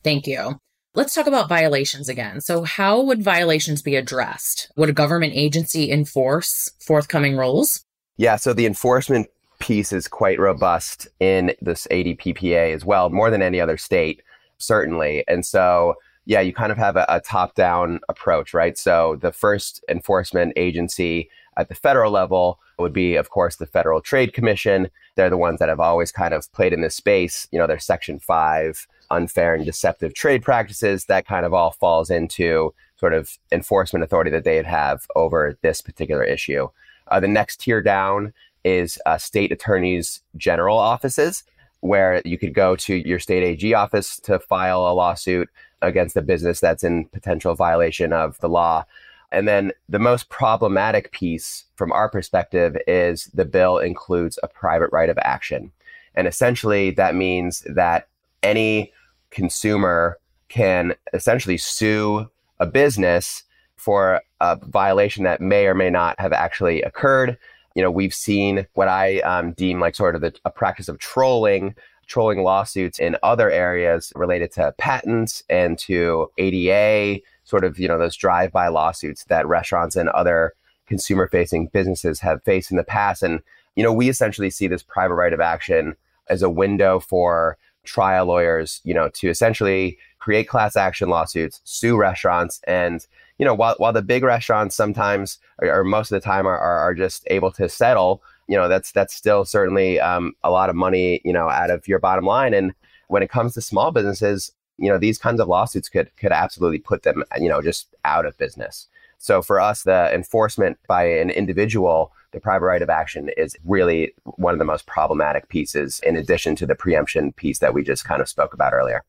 Thank 0.04 0.28
you. 0.28 0.60
Let's 0.96 1.14
talk 1.14 1.28
about 1.28 1.50
violations 1.50 2.10
again. 2.10 2.42
So, 2.42 2.64
how 2.64 3.02
would 3.02 3.22
violations 3.22 3.82
be 3.82 3.96
addressed? 3.96 4.72
Would 4.76 4.90
a 4.90 4.94
government 4.94 5.34
agency 5.36 5.92
enforce 5.92 6.72
forthcoming 6.80 7.38
rules? 7.38 7.86
Yeah, 8.18 8.38
so 8.38 8.54
the 8.54 8.66
enforcement 8.66 9.28
piece 9.60 9.94
is 9.94 10.08
quite 10.08 10.40
robust 10.40 11.08
in 11.20 11.54
this 11.62 11.86
ADPPA 11.92 12.74
as 12.74 12.86
well, 12.86 13.10
more 13.10 13.30
than 13.30 13.42
any 13.42 13.62
other 13.62 13.78
state, 13.78 14.24
certainly. 14.58 15.24
And 15.28 15.46
so, 15.46 15.96
yeah, 16.30 16.42
you 16.42 16.54
kind 16.54 16.72
of 16.72 16.78
have 16.78 16.96
a, 16.96 17.08
a 17.10 17.20
top 17.20 17.56
down 17.56 18.02
approach, 18.08 18.54
right? 18.54 18.78
So 18.78 19.18
the 19.20 19.32
first 19.32 19.84
enforcement 19.90 20.54
agency 20.56 21.28
at 21.58 21.70
the 21.70 21.76
federal 21.76 22.12
level 22.12 22.60
would 22.78 22.94
be, 22.94 23.16
of 23.16 23.32
course, 23.32 23.56
the 23.56 23.66
Federal 23.66 24.00
Trade 24.00 24.32
Commission. 24.32 24.92
They're 25.16 25.32
the 25.32 25.38
ones 25.38 25.58
that 25.58 25.70
have 25.70 25.80
always 25.80 26.12
kind 26.12 26.36
of 26.36 26.50
played 26.54 26.72
in 26.72 26.82
this 26.82 26.96
space. 26.96 27.48
You 27.52 27.58
know, 27.58 27.66
there's 27.66 27.84
Section 27.84 28.20
5, 28.20 28.88
unfair 29.10 29.56
and 29.56 29.66
deceptive 29.66 30.14
trade 30.14 30.44
practices. 30.44 31.06
That 31.06 31.26
kind 31.26 31.48
of 31.48 31.54
all 31.56 31.72
falls 31.72 32.12
into 32.12 32.76
sort 32.98 33.16
of 33.16 33.40
enforcement 33.52 34.04
authority 34.04 34.30
that 34.30 34.44
they'd 34.44 34.68
have 34.68 35.08
over 35.16 35.58
this 35.64 35.82
particular 35.82 36.24
issue. 36.24 36.70
Uh, 37.08 37.20
the 37.20 37.28
next 37.28 37.62
tier 37.62 37.82
down 37.82 38.34
is 38.64 39.00
uh, 39.08 39.18
state 39.18 39.52
attorneys 39.52 40.22
general 40.38 40.78
offices, 40.78 41.44
where 41.82 42.22
you 42.26 42.38
could 42.38 42.54
go 42.54 42.76
to 42.76 42.96
your 43.08 43.20
state 43.20 43.44
AG 43.44 43.74
office 43.74 44.20
to 44.22 44.40
file 44.40 44.88
a 44.88 44.94
lawsuit 44.94 45.50
against 45.82 46.18
a 46.18 46.22
business 46.22 46.60
that's 46.60 46.84
in 46.84 47.06
potential 47.06 47.56
violation 47.56 48.12
of 48.12 48.38
the 48.40 48.50
law. 48.50 48.86
And 49.32 49.48
then 49.48 49.72
the 49.88 50.00
most 50.00 50.30
problematic 50.30 51.12
piece 51.12 51.66
from 51.76 51.92
our 51.92 52.10
perspective 52.10 52.76
is 52.88 53.26
the 53.34 53.46
bill 53.46 53.78
includes 53.78 54.40
a 54.42 54.48
private 54.48 54.90
right 54.92 55.10
of 55.10 55.20
action. 55.20 55.72
And 56.16 56.28
essentially, 56.28 56.92
that 56.92 57.16
means 57.16 57.62
that 57.62 58.08
any 58.42 58.92
consumer 59.30 60.18
can 60.50 60.96
essentially 61.14 61.58
sue 61.58 62.28
a 62.60 62.66
business 62.66 63.44
for 63.78 64.22
a 64.42 64.58
violation 64.58 65.24
that 65.24 65.40
may 65.40 65.68
or 65.68 65.76
may 65.76 65.90
not 65.90 66.20
have 66.20 66.34
actually 66.34 66.82
occurred. 66.82 67.38
You 67.76 67.84
know, 67.84 67.92
we've 67.92 68.14
seen 68.14 68.68
what 68.74 68.88
I 68.88 69.20
um, 69.20 69.54
deem 69.54 69.80
like 69.80 69.96
sort 69.96 70.16
of 70.16 70.22
the, 70.22 70.34
a 70.46 70.50
practice 70.50 70.90
of 70.90 70.98
trolling, 71.00 71.76
trolling 72.08 72.44
lawsuits 72.44 73.00
in 73.00 73.16
other 73.22 73.52
areas 73.52 74.12
related 74.16 74.52
to 74.54 74.74
patents 74.78 75.44
and 75.50 75.78
to 75.80 76.32
ADA 76.38 77.22
sort 77.44 77.64
of, 77.64 77.80
you 77.80 77.88
know, 77.88 77.98
those 77.98 78.16
drive-by 78.16 78.68
lawsuits 78.68 79.24
that 79.26 79.48
restaurants 79.48 79.96
and 79.96 80.10
other 80.10 80.54
consumer-facing 80.88 81.68
businesses 81.68 82.20
have 82.20 82.44
faced 82.44 82.72
in 82.72 82.78
the 82.78 82.84
past. 82.84 83.24
And, 83.24 83.42
you 83.76 83.84
know, 83.84 83.94
we 83.94 84.10
essentially 84.10 84.50
see 84.50 84.68
this 84.68 84.84
private 84.84 85.16
right 85.16 85.34
of 85.34 85.40
action 85.40 85.96
as 86.28 86.42
a 86.42 86.50
window 86.50 87.00
for 87.00 87.58
trial 87.84 88.26
lawyers, 88.26 88.82
you 88.84 88.94
know, 88.94 89.10
to 89.10 89.30
essentially 89.30 89.98
create 90.20 90.48
class 90.48 90.76
action 90.76 91.10
lawsuits, 91.10 91.62
sue 91.64 91.98
restaurants, 91.98 92.62
and 92.68 93.06
you 93.40 93.46
know, 93.46 93.56
while 93.56 93.76
while 93.78 93.94
the 93.94 94.04
big 94.04 94.24
restaurants 94.24 94.76
sometimes 94.76 95.40
or, 95.62 95.84
most 95.84 96.12
of 96.12 96.22
the 96.22 96.26
time 96.26 96.46
are, 96.46 96.58
are, 96.58 96.80
are 96.80 96.94
just 96.94 97.24
able 97.28 97.52
to 97.54 97.68
settle, 97.68 98.22
you 98.48 98.56
know, 98.56 98.68
that's 98.68 98.92
that's 98.92 99.16
still 99.16 99.46
certainly 99.46 100.00
um, 100.00 100.34
a 100.44 100.52
lot 100.52 100.70
of 100.70 100.76
money, 100.76 101.22
you 101.26 101.34
know, 101.34 101.50
out 101.50 101.72
of 101.72 101.88
your 101.88 102.00
bottom 102.00 102.26
line. 102.26 102.54
And 102.54 102.74
when 103.08 103.24
it 103.24 103.30
comes 103.30 103.54
to 103.54 103.62
small 103.62 103.92
businesses, 103.92 104.52
you 104.78 104.90
know, 104.90 104.98
these 104.98 105.18
kinds 105.18 105.40
of 105.40 105.48
lawsuits 105.48 105.90
could 105.90 106.16
could 106.18 106.34
absolutely 106.34 106.80
put 106.80 107.04
them, 107.04 107.24
you 107.40 107.50
know, 107.50 107.62
just 107.62 107.96
out 108.06 108.26
of 108.26 108.38
business. 108.38 108.88
So 109.18 109.42
for 109.42 109.60
us, 109.60 109.84
the 109.84 110.14
enforcement 110.14 110.78
by 110.88 111.04
an 111.04 111.30
individual, 111.30 112.14
the 112.32 112.40
private 112.40 112.66
right 112.66 112.82
of 112.82 112.90
action 112.90 113.30
is 113.36 113.56
really 113.66 114.14
one 114.24 114.54
of 114.54 114.60
the 114.60 114.66
most 114.66 114.86
problematic 114.86 115.50
pieces 115.50 116.00
in 116.06 116.16
addition 116.16 116.56
to 116.58 116.66
the 116.66 116.76
preemption 116.76 117.34
piece 117.34 117.60
that 117.60 117.74
we 117.74 117.84
just 117.84 118.06
kind 118.06 118.22
of 118.22 118.30
spoke 118.30 118.54
about 118.54 118.74
earlier. 118.74 119.04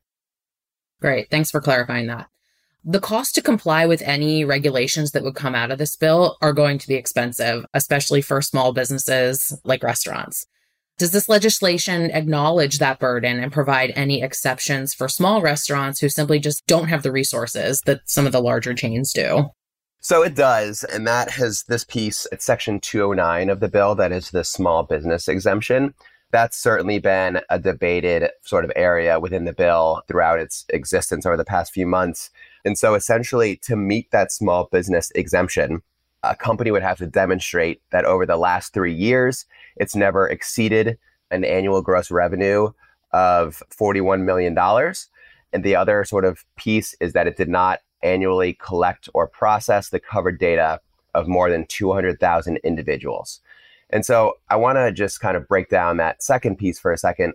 Great. 1.00 1.30
Thanks 1.30 1.50
for 1.50 1.60
clarifying 1.60 2.08
that. 2.08 2.28
The 2.84 3.00
cost 3.00 3.34
to 3.34 3.42
comply 3.42 3.84
with 3.86 4.00
any 4.02 4.44
regulations 4.44 5.12
that 5.12 5.22
would 5.22 5.34
come 5.34 5.54
out 5.54 5.70
of 5.70 5.78
this 5.78 5.96
bill 5.96 6.38
are 6.40 6.54
going 6.54 6.78
to 6.78 6.88
be 6.88 6.94
expensive, 6.94 7.66
especially 7.74 8.22
for 8.22 8.40
small 8.40 8.72
businesses 8.72 9.58
like 9.64 9.82
restaurants. 9.82 10.46
Does 10.96 11.12
this 11.12 11.28
legislation 11.28 12.10
acknowledge 12.10 12.78
that 12.78 12.98
burden 12.98 13.42
and 13.42 13.52
provide 13.52 13.92
any 13.96 14.22
exceptions 14.22 14.94
for 14.94 15.08
small 15.08 15.40
restaurants 15.42 16.00
who 16.00 16.08
simply 16.08 16.38
just 16.38 16.66
don't 16.66 16.88
have 16.88 17.02
the 17.02 17.12
resources 17.12 17.82
that 17.82 18.00
some 18.04 18.26
of 18.26 18.32
the 18.32 18.40
larger 18.40 18.74
chains 18.74 19.12
do? 19.12 19.50
So 20.00 20.22
it 20.22 20.34
does. 20.34 20.84
And 20.84 21.06
that 21.06 21.30
has 21.32 21.64
this 21.68 21.84
piece, 21.84 22.26
it's 22.32 22.44
section 22.44 22.80
209 22.80 23.50
of 23.50 23.60
the 23.60 23.68
bill, 23.68 23.94
that 23.96 24.12
is 24.12 24.30
the 24.30 24.44
small 24.44 24.82
business 24.84 25.28
exemption. 25.28 25.94
That's 26.32 26.56
certainly 26.56 26.98
been 26.98 27.40
a 27.50 27.58
debated 27.58 28.30
sort 28.42 28.64
of 28.64 28.72
area 28.76 29.18
within 29.18 29.44
the 29.44 29.52
bill 29.52 30.02
throughout 30.06 30.38
its 30.38 30.64
existence 30.68 31.26
over 31.26 31.36
the 31.36 31.44
past 31.44 31.72
few 31.72 31.86
months. 31.86 32.30
And 32.64 32.76
so 32.76 32.94
essentially, 32.94 33.56
to 33.62 33.76
meet 33.76 34.10
that 34.10 34.32
small 34.32 34.68
business 34.70 35.10
exemption, 35.14 35.82
a 36.22 36.36
company 36.36 36.70
would 36.70 36.82
have 36.82 36.98
to 36.98 37.06
demonstrate 37.06 37.80
that 37.90 38.04
over 38.04 38.26
the 38.26 38.36
last 38.36 38.72
three 38.72 38.92
years, 38.92 39.46
it's 39.76 39.96
never 39.96 40.28
exceeded 40.28 40.98
an 41.30 41.44
annual 41.44 41.80
gross 41.82 42.10
revenue 42.10 42.70
of 43.12 43.62
$41 43.70 44.22
million. 44.24 44.56
And 45.52 45.64
the 45.64 45.76
other 45.76 46.04
sort 46.04 46.24
of 46.24 46.44
piece 46.56 46.94
is 47.00 47.12
that 47.14 47.26
it 47.26 47.36
did 47.36 47.48
not 47.48 47.80
annually 48.02 48.54
collect 48.54 49.08
or 49.14 49.26
process 49.26 49.88
the 49.88 50.00
covered 50.00 50.38
data 50.38 50.80
of 51.14 51.26
more 51.26 51.50
than 51.50 51.66
200,000 51.66 52.58
individuals. 52.58 53.40
And 53.90 54.06
so 54.06 54.38
I 54.48 54.56
want 54.56 54.76
to 54.76 54.92
just 54.92 55.20
kind 55.20 55.36
of 55.36 55.48
break 55.48 55.68
down 55.68 55.96
that 55.96 56.22
second 56.22 56.56
piece 56.56 56.78
for 56.78 56.92
a 56.92 56.98
second. 56.98 57.34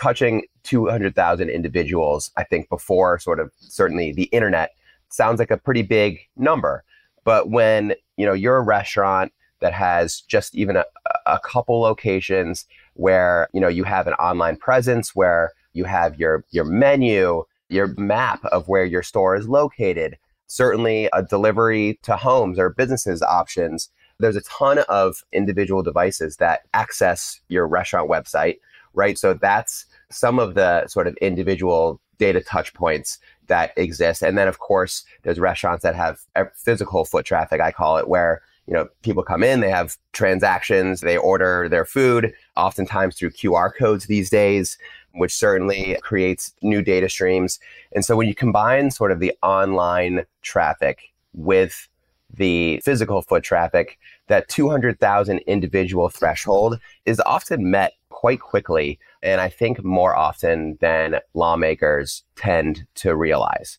Touching 0.00 0.44
200,000 0.62 1.50
individuals, 1.50 2.30
I 2.36 2.44
think 2.44 2.68
before 2.68 3.18
sort 3.18 3.38
of 3.38 3.50
certainly 3.58 4.12
the 4.12 4.24
internet 4.24 4.70
sounds 5.10 5.38
like 5.38 5.50
a 5.50 5.56
pretty 5.56 5.82
big 5.82 6.20
number. 6.36 6.84
But 7.24 7.50
when, 7.50 7.94
you 8.16 8.24
know, 8.24 8.32
you're 8.32 8.56
a 8.56 8.62
restaurant 8.62 9.32
that 9.60 9.72
has 9.74 10.22
just 10.22 10.54
even 10.54 10.76
a, 10.76 10.84
a 11.26 11.38
couple 11.38 11.80
locations 11.80 12.66
where, 12.94 13.48
you 13.52 13.60
know, 13.60 13.68
you 13.68 13.84
have 13.84 14.06
an 14.06 14.14
online 14.14 14.56
presence 14.56 15.14
where 15.14 15.52
you 15.72 15.84
have 15.84 16.18
your 16.18 16.44
your 16.50 16.64
menu, 16.64 17.44
your 17.68 17.88
map 17.98 18.44
of 18.46 18.68
where 18.68 18.84
your 18.84 19.02
store 19.02 19.36
is 19.36 19.48
located, 19.48 20.16
certainly 20.46 21.08
a 21.12 21.22
delivery 21.22 21.98
to 22.02 22.16
homes 22.16 22.58
or 22.58 22.70
businesses 22.70 23.22
options. 23.22 23.90
There's 24.18 24.36
a 24.36 24.42
ton 24.42 24.78
of 24.88 25.22
individual 25.32 25.82
devices 25.82 26.36
that 26.36 26.62
access 26.74 27.40
your 27.48 27.66
restaurant 27.66 28.10
website, 28.10 28.56
right? 28.92 29.16
So 29.16 29.34
that's 29.34 29.86
some 30.10 30.38
of 30.38 30.54
the 30.54 30.86
sort 30.88 31.06
of 31.06 31.16
individual 31.16 32.00
data 32.18 32.40
touch 32.40 32.74
points 32.74 33.18
that 33.46 33.72
exist. 33.76 34.22
And 34.22 34.36
then, 34.36 34.48
of 34.48 34.58
course, 34.58 35.04
there's 35.22 35.38
restaurants 35.40 35.82
that 35.82 35.96
have 35.96 36.20
physical 36.54 37.04
foot 37.04 37.24
traffic, 37.24 37.60
I 37.60 37.72
call 37.72 37.96
it, 37.98 38.08
where 38.08 38.42
you 38.66 38.74
know 38.74 38.88
people 39.02 39.24
come 39.24 39.42
in, 39.42 39.60
they 39.60 39.70
have 39.70 39.96
transactions, 40.12 41.00
they 41.00 41.16
order 41.16 41.68
their 41.68 41.84
food, 41.84 42.32
oftentimes 42.56 43.16
through 43.16 43.30
QR 43.30 43.70
codes 43.76 44.06
these 44.06 44.30
days, 44.30 44.78
which 45.14 45.34
certainly 45.34 45.96
creates 46.02 46.52
new 46.62 46.82
data 46.82 47.08
streams. 47.08 47.58
And 47.92 48.04
so 48.04 48.16
when 48.16 48.28
you 48.28 48.34
combine 48.34 48.90
sort 48.90 49.10
of 49.10 49.18
the 49.18 49.32
online 49.42 50.24
traffic 50.42 51.12
with 51.34 51.88
the 52.32 52.80
physical 52.84 53.22
foot 53.22 53.42
traffic, 53.42 53.98
that 54.28 54.48
200,000 54.48 55.38
individual 55.40 56.08
threshold 56.08 56.78
is 57.06 57.18
often 57.26 57.70
met 57.72 57.94
quite 58.10 58.40
quickly 58.40 59.00
and 59.22 59.40
I 59.40 59.48
think 59.48 59.84
more 59.84 60.16
often 60.16 60.78
than 60.80 61.20
lawmakers 61.34 62.22
tend 62.36 62.86
to 62.96 63.14
realize. 63.14 63.78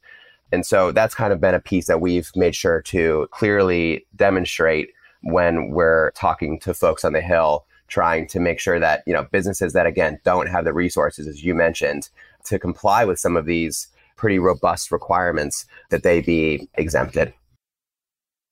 And 0.51 0.65
so 0.65 0.91
that's 0.91 1.15
kind 1.15 1.31
of 1.31 1.39
been 1.39 1.55
a 1.55 1.59
piece 1.59 1.87
that 1.87 2.01
we've 2.01 2.29
made 2.35 2.55
sure 2.55 2.81
to 2.83 3.27
clearly 3.31 4.05
demonstrate 4.15 4.89
when 5.23 5.71
we're 5.71 6.11
talking 6.11 6.59
to 6.59 6.73
folks 6.73 7.05
on 7.05 7.13
the 7.13 7.21
Hill, 7.21 7.65
trying 7.87 8.27
to 8.27 8.39
make 8.39 8.59
sure 8.59 8.79
that, 8.79 9.03
you 9.05 9.13
know, 9.13 9.27
businesses 9.31 9.73
that 9.73 9.85
again 9.85 10.19
don't 10.23 10.47
have 10.47 10.65
the 10.65 10.73
resources, 10.73 11.27
as 11.27 11.43
you 11.43 11.55
mentioned, 11.55 12.09
to 12.45 12.59
comply 12.59 13.05
with 13.05 13.19
some 13.19 13.37
of 13.37 13.45
these 13.45 13.87
pretty 14.17 14.39
robust 14.39 14.91
requirements 14.91 15.65
that 15.89 16.03
they 16.03 16.21
be 16.21 16.67
exempted. 16.75 17.33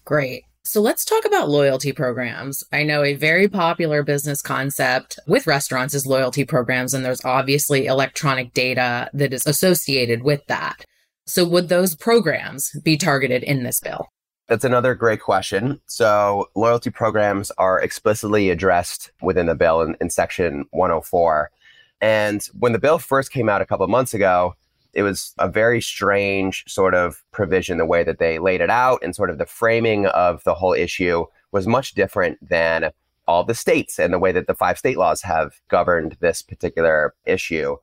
Great. 0.05 0.43
So 0.69 0.81
let's 0.81 1.03
talk 1.03 1.25
about 1.25 1.49
loyalty 1.49 1.93
programs. 1.93 2.63
I 2.71 2.83
know 2.83 3.03
a 3.03 3.15
very 3.15 3.47
popular 3.47 4.03
business 4.03 4.43
concept 4.43 5.17
with 5.25 5.47
restaurants 5.47 5.95
is 5.95 6.05
loyalty 6.05 6.45
programs, 6.45 6.93
and 6.93 7.03
there's 7.03 7.25
obviously 7.25 7.88
electronic 7.88 8.53
data 8.53 9.09
that 9.11 9.33
is 9.33 9.47
associated 9.47 10.21
with 10.21 10.45
that. 10.45 10.85
So 11.25 11.43
would 11.43 11.69
those 11.69 11.95
programs 11.95 12.69
be 12.83 12.97
targeted 12.97 13.41
in 13.41 13.63
this 13.63 13.79
bill? 13.79 14.09
That's 14.47 14.63
another 14.63 14.93
great 14.93 15.21
question. 15.21 15.81
So 15.88 16.51
loyalty 16.53 16.91
programs 16.91 17.49
are 17.57 17.81
explicitly 17.81 18.51
addressed 18.51 19.09
within 19.23 19.47
the 19.47 19.55
bill 19.55 19.81
in, 19.81 19.97
in 19.99 20.11
section 20.11 20.65
104. 20.69 21.49
And 21.99 22.47
when 22.53 22.73
the 22.73 22.79
bill 22.79 22.99
first 22.99 23.31
came 23.31 23.49
out 23.49 23.63
a 23.63 23.65
couple 23.65 23.88
months 23.88 24.13
ago, 24.13 24.53
it 24.93 25.03
was 25.03 25.34
a 25.38 25.50
very 25.50 25.81
strange 25.81 26.63
sort 26.67 26.96
of 26.96 27.24
provision, 27.31 27.77
the 27.77 27.86
way 27.86 28.03
that 28.03 28.19
they 28.19 28.39
laid 28.39 28.62
it 28.62 28.69
out 28.69 29.00
and 29.03 29.15
sort 29.15 29.29
of 29.29 29.38
the 29.38 29.46
framing 29.46 30.08
of 30.08 30.43
the 30.43 30.55
whole 30.55 30.74
issue 30.74 31.25
was 31.51 31.67
much 31.67 31.93
different 31.93 32.38
than 32.48 32.91
all 33.27 33.43
the 33.43 33.53
states 33.53 34.00
and 34.00 34.12
the 34.12 34.19
way 34.19 34.31
that 34.31 34.48
the 34.48 34.55
five 34.55 34.77
state 34.77 34.98
laws 34.98 35.22
have 35.22 35.53
governed 35.67 36.17
this 36.19 36.41
particular 36.41 37.13
issue. 37.25 37.77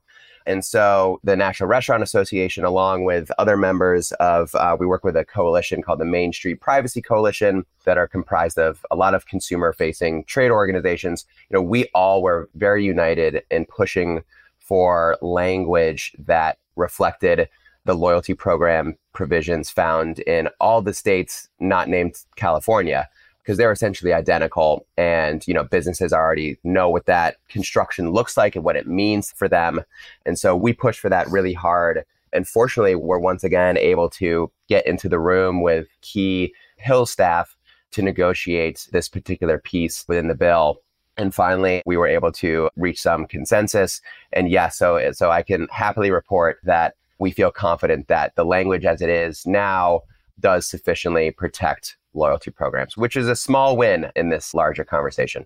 And 0.45 0.63
so 0.63 1.19
the 1.25 1.35
National 1.35 1.67
Restaurant 1.67 2.01
Association, 2.01 2.63
along 2.63 3.03
with 3.03 3.29
other 3.37 3.57
members 3.57 4.13
of, 4.13 4.55
uh, 4.55 4.77
we 4.79 4.85
work 4.85 5.03
with 5.03 5.17
a 5.17 5.25
coalition 5.25 5.81
called 5.81 5.99
the 5.99 6.05
Main 6.05 6.31
Street 6.31 6.61
Privacy 6.61 7.01
Coalition 7.01 7.65
that 7.83 7.97
are 7.97 8.07
comprised 8.07 8.57
of 8.57 8.85
a 8.89 8.95
lot 8.95 9.13
of 9.13 9.25
consumer 9.25 9.73
facing 9.73 10.23
trade 10.23 10.51
organizations. 10.51 11.25
You 11.49 11.55
know, 11.55 11.61
we 11.61 11.89
all 11.93 12.21
were 12.21 12.49
very 12.55 12.85
united 12.85 13.43
in 13.51 13.65
pushing 13.65 14.23
for 14.67 15.17
language 15.21 16.13
that 16.19 16.57
reflected 16.75 17.47
the 17.85 17.95
loyalty 17.95 18.33
program 18.33 18.97
provisions 19.13 19.69
found 19.69 20.19
in 20.19 20.49
all 20.59 20.81
the 20.81 20.93
states 20.93 21.47
not 21.59 21.87
named 21.87 22.15
California 22.35 23.07
because 23.39 23.57
they're 23.57 23.71
essentially 23.71 24.11
identical. 24.11 24.85
And 24.97 25.47
you 25.47 25.53
know 25.53 25.63
businesses 25.63 26.11
already 26.11 26.57
know 26.65 26.89
what 26.89 27.05
that 27.05 27.37
construction 27.47 28.11
looks 28.11 28.35
like 28.35 28.55
and 28.55 28.65
what 28.65 28.75
it 28.75 28.87
means 28.87 29.31
for 29.31 29.47
them. 29.47 29.81
And 30.25 30.37
so 30.37 30.55
we 30.55 30.73
push 30.73 30.99
for 30.99 31.09
that 31.09 31.29
really 31.29 31.53
hard. 31.53 32.03
And 32.33 32.45
fortunately 32.45 32.95
we're 32.95 33.19
once 33.19 33.45
again 33.45 33.77
able 33.77 34.09
to 34.11 34.51
get 34.67 34.85
into 34.85 35.07
the 35.07 35.19
room 35.19 35.61
with 35.61 35.87
key 36.01 36.53
hill 36.75 37.05
staff 37.05 37.55
to 37.91 38.01
negotiate 38.01 38.85
this 38.91 39.07
particular 39.07 39.57
piece 39.59 40.05
within 40.09 40.27
the 40.27 40.35
bill 40.35 40.81
and 41.17 41.33
finally 41.33 41.81
we 41.85 41.97
were 41.97 42.07
able 42.07 42.31
to 42.31 42.69
reach 42.75 43.01
some 43.01 43.25
consensus 43.25 44.01
and 44.33 44.49
yes 44.49 44.77
so 44.77 45.11
so 45.11 45.31
i 45.31 45.41
can 45.41 45.67
happily 45.71 46.11
report 46.11 46.57
that 46.63 46.95
we 47.19 47.31
feel 47.31 47.51
confident 47.51 48.07
that 48.07 48.35
the 48.35 48.45
language 48.45 48.85
as 48.85 49.01
it 49.01 49.09
is 49.09 49.45
now 49.45 50.01
does 50.39 50.67
sufficiently 50.67 51.31
protect 51.31 51.97
loyalty 52.13 52.51
programs, 52.51 52.97
which 52.97 53.15
is 53.15 53.27
a 53.27 53.35
small 53.35 53.77
win 53.77 54.07
in 54.15 54.29
this 54.29 54.53
larger 54.53 54.83
conversation. 54.83 55.45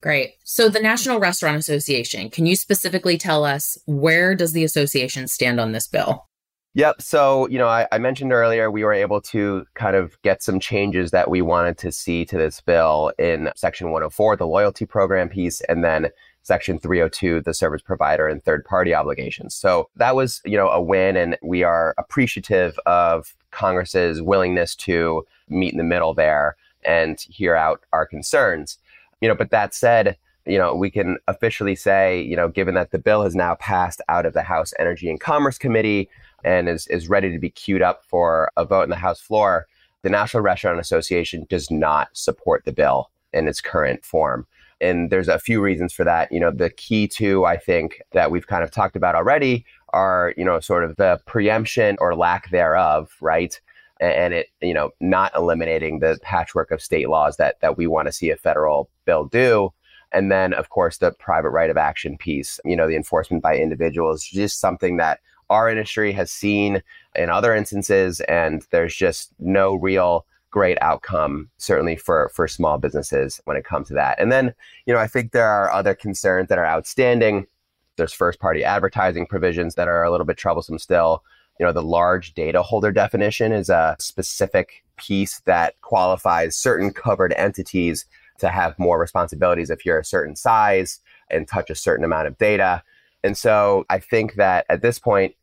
Great. 0.00 0.34
So 0.42 0.68
the 0.68 0.80
National 0.80 1.20
Restaurant 1.20 1.56
Association, 1.56 2.28
can 2.28 2.44
you 2.44 2.56
specifically 2.56 3.16
tell 3.16 3.44
us 3.44 3.78
where 3.86 4.34
does 4.34 4.52
the 4.52 4.64
association 4.64 5.28
stand 5.28 5.60
on 5.60 5.72
this 5.72 5.86
bill? 5.86 6.26
Yep. 6.74 7.02
So, 7.02 7.46
you 7.48 7.58
know, 7.58 7.68
I, 7.68 7.86
I, 7.92 7.98
mentioned 7.98 8.32
earlier 8.32 8.70
we 8.70 8.82
were 8.82 8.94
able 8.94 9.20
to 9.20 9.66
kind 9.74 9.94
of 9.94 10.20
get 10.22 10.42
some 10.42 10.58
changes 10.58 11.10
that 11.10 11.28
we 11.28 11.42
wanted 11.42 11.76
to 11.78 11.92
see 11.92 12.24
to 12.24 12.38
this 12.38 12.62
bill 12.62 13.12
in 13.18 13.50
Section 13.54 13.90
104, 13.90 14.36
the 14.36 14.46
loyalty 14.46 14.86
program 14.86 15.28
piece, 15.28 15.60
and 15.62 15.84
then 15.84 16.08
Section 16.44 16.78
302, 16.78 17.42
the 17.42 17.52
service 17.52 17.82
provider 17.82 18.26
and 18.26 18.42
third 18.42 18.64
party 18.64 18.94
obligations. 18.94 19.54
So 19.54 19.90
that 19.96 20.16
was, 20.16 20.40
you 20.46 20.56
know, 20.56 20.68
a 20.68 20.80
win. 20.80 21.14
And 21.16 21.36
we 21.42 21.62
are 21.62 21.94
appreciative 21.98 22.78
of 22.86 23.34
Congress's 23.50 24.22
willingness 24.22 24.74
to 24.76 25.26
meet 25.50 25.72
in 25.72 25.78
the 25.78 25.84
middle 25.84 26.14
there 26.14 26.56
and 26.84 27.20
hear 27.20 27.54
out 27.54 27.82
our 27.92 28.06
concerns. 28.06 28.78
You 29.20 29.28
know, 29.28 29.34
but 29.34 29.50
that 29.50 29.74
said, 29.74 30.16
you 30.46 30.58
know, 30.58 30.74
we 30.74 30.90
can 30.90 31.18
officially 31.28 31.76
say, 31.76 32.20
you 32.20 32.34
know, 32.34 32.48
given 32.48 32.74
that 32.74 32.90
the 32.90 32.98
bill 32.98 33.22
has 33.22 33.34
now 33.34 33.54
passed 33.56 34.00
out 34.08 34.26
of 34.26 34.32
the 34.32 34.42
House 34.42 34.72
Energy 34.78 35.08
and 35.08 35.20
Commerce 35.20 35.58
Committee 35.58 36.08
and 36.44 36.68
is, 36.68 36.86
is 36.88 37.08
ready 37.08 37.30
to 37.30 37.38
be 37.38 37.50
queued 37.50 37.82
up 37.82 38.04
for 38.04 38.50
a 38.56 38.64
vote 38.64 38.82
in 38.82 38.90
the 38.90 38.96
House 38.96 39.20
floor, 39.20 39.66
the 40.02 40.10
National 40.10 40.42
Restaurant 40.42 40.80
Association 40.80 41.46
does 41.48 41.70
not 41.70 42.08
support 42.12 42.64
the 42.64 42.72
bill 42.72 43.10
in 43.32 43.48
its 43.48 43.60
current 43.60 44.04
form. 44.04 44.46
And 44.80 45.10
there's 45.10 45.28
a 45.28 45.38
few 45.38 45.60
reasons 45.60 45.92
for 45.92 46.04
that. 46.04 46.32
You 46.32 46.40
know, 46.40 46.50
the 46.50 46.70
key 46.70 47.06
two, 47.06 47.44
I 47.44 47.56
think, 47.56 48.02
that 48.12 48.32
we've 48.32 48.48
kind 48.48 48.64
of 48.64 48.72
talked 48.72 48.96
about 48.96 49.14
already 49.14 49.64
are, 49.92 50.34
you 50.36 50.44
know, 50.44 50.58
sort 50.58 50.82
of 50.84 50.96
the 50.96 51.20
preemption 51.26 51.96
or 52.00 52.16
lack 52.16 52.50
thereof, 52.50 53.12
right? 53.20 53.58
And 54.00 54.34
it, 54.34 54.48
you 54.60 54.74
know, 54.74 54.90
not 55.00 55.30
eliminating 55.36 56.00
the 56.00 56.18
patchwork 56.22 56.72
of 56.72 56.82
state 56.82 57.08
laws 57.08 57.36
that 57.36 57.60
that 57.60 57.76
we 57.76 57.86
want 57.86 58.08
to 58.08 58.12
see 58.12 58.30
a 58.30 58.36
federal 58.36 58.90
bill 59.04 59.26
do. 59.26 59.72
And 60.10 60.30
then, 60.32 60.52
of 60.52 60.68
course, 60.70 60.98
the 60.98 61.12
private 61.12 61.50
right 61.50 61.70
of 61.70 61.76
action 61.76 62.18
piece, 62.18 62.58
you 62.64 62.74
know, 62.74 62.88
the 62.88 62.96
enforcement 62.96 63.42
by 63.42 63.56
individuals, 63.56 64.24
just 64.24 64.60
something 64.60 64.96
that 64.96 65.20
our 65.52 65.68
industry 65.68 66.12
has 66.12 66.32
seen 66.32 66.82
in 67.14 67.30
other 67.30 67.54
instances. 67.54 68.20
And 68.22 68.64
there's 68.70 68.96
just 68.96 69.30
no 69.38 69.74
real 69.74 70.26
great 70.50 70.78
outcome, 70.80 71.48
certainly 71.56 71.96
for 71.96 72.30
for 72.34 72.46
small 72.46 72.78
businesses 72.78 73.40
when 73.44 73.56
it 73.56 73.64
comes 73.64 73.88
to 73.88 73.94
that. 73.94 74.20
And 74.20 74.30
then, 74.30 74.54
you 74.86 74.94
know, 74.94 75.00
I 75.00 75.06
think 75.06 75.32
there 75.32 75.48
are 75.48 75.72
other 75.72 75.94
concerns 75.94 76.48
that 76.48 76.58
are 76.58 76.66
outstanding. 76.66 77.46
There's 77.96 78.12
first 78.12 78.38
party 78.38 78.64
advertising 78.64 79.26
provisions 79.26 79.74
that 79.74 79.88
are 79.88 80.04
a 80.04 80.10
little 80.10 80.26
bit 80.26 80.36
troublesome 80.36 80.78
still. 80.78 81.22
You 81.58 81.66
know, 81.66 81.72
the 81.72 81.82
large 81.82 82.34
data 82.34 82.62
holder 82.62 82.92
definition 82.92 83.52
is 83.52 83.68
a 83.68 83.96
specific 83.98 84.84
piece 84.96 85.40
that 85.40 85.80
qualifies 85.80 86.56
certain 86.56 86.92
covered 86.92 87.32
entities 87.34 88.06
to 88.38 88.48
have 88.48 88.78
more 88.78 88.98
responsibilities 88.98 89.70
if 89.70 89.84
you're 89.84 90.00
a 90.00 90.04
certain 90.04 90.36
size 90.36 91.00
and 91.30 91.48
touch 91.48 91.70
a 91.70 91.74
certain 91.74 92.04
amount 92.04 92.26
of 92.26 92.38
data. 92.38 92.82
And 93.24 93.36
so 93.38 93.84
I 93.88 93.98
think 93.98 94.34
that 94.34 94.66
at 94.68 94.82
this 94.82 94.98
point, 94.98 95.34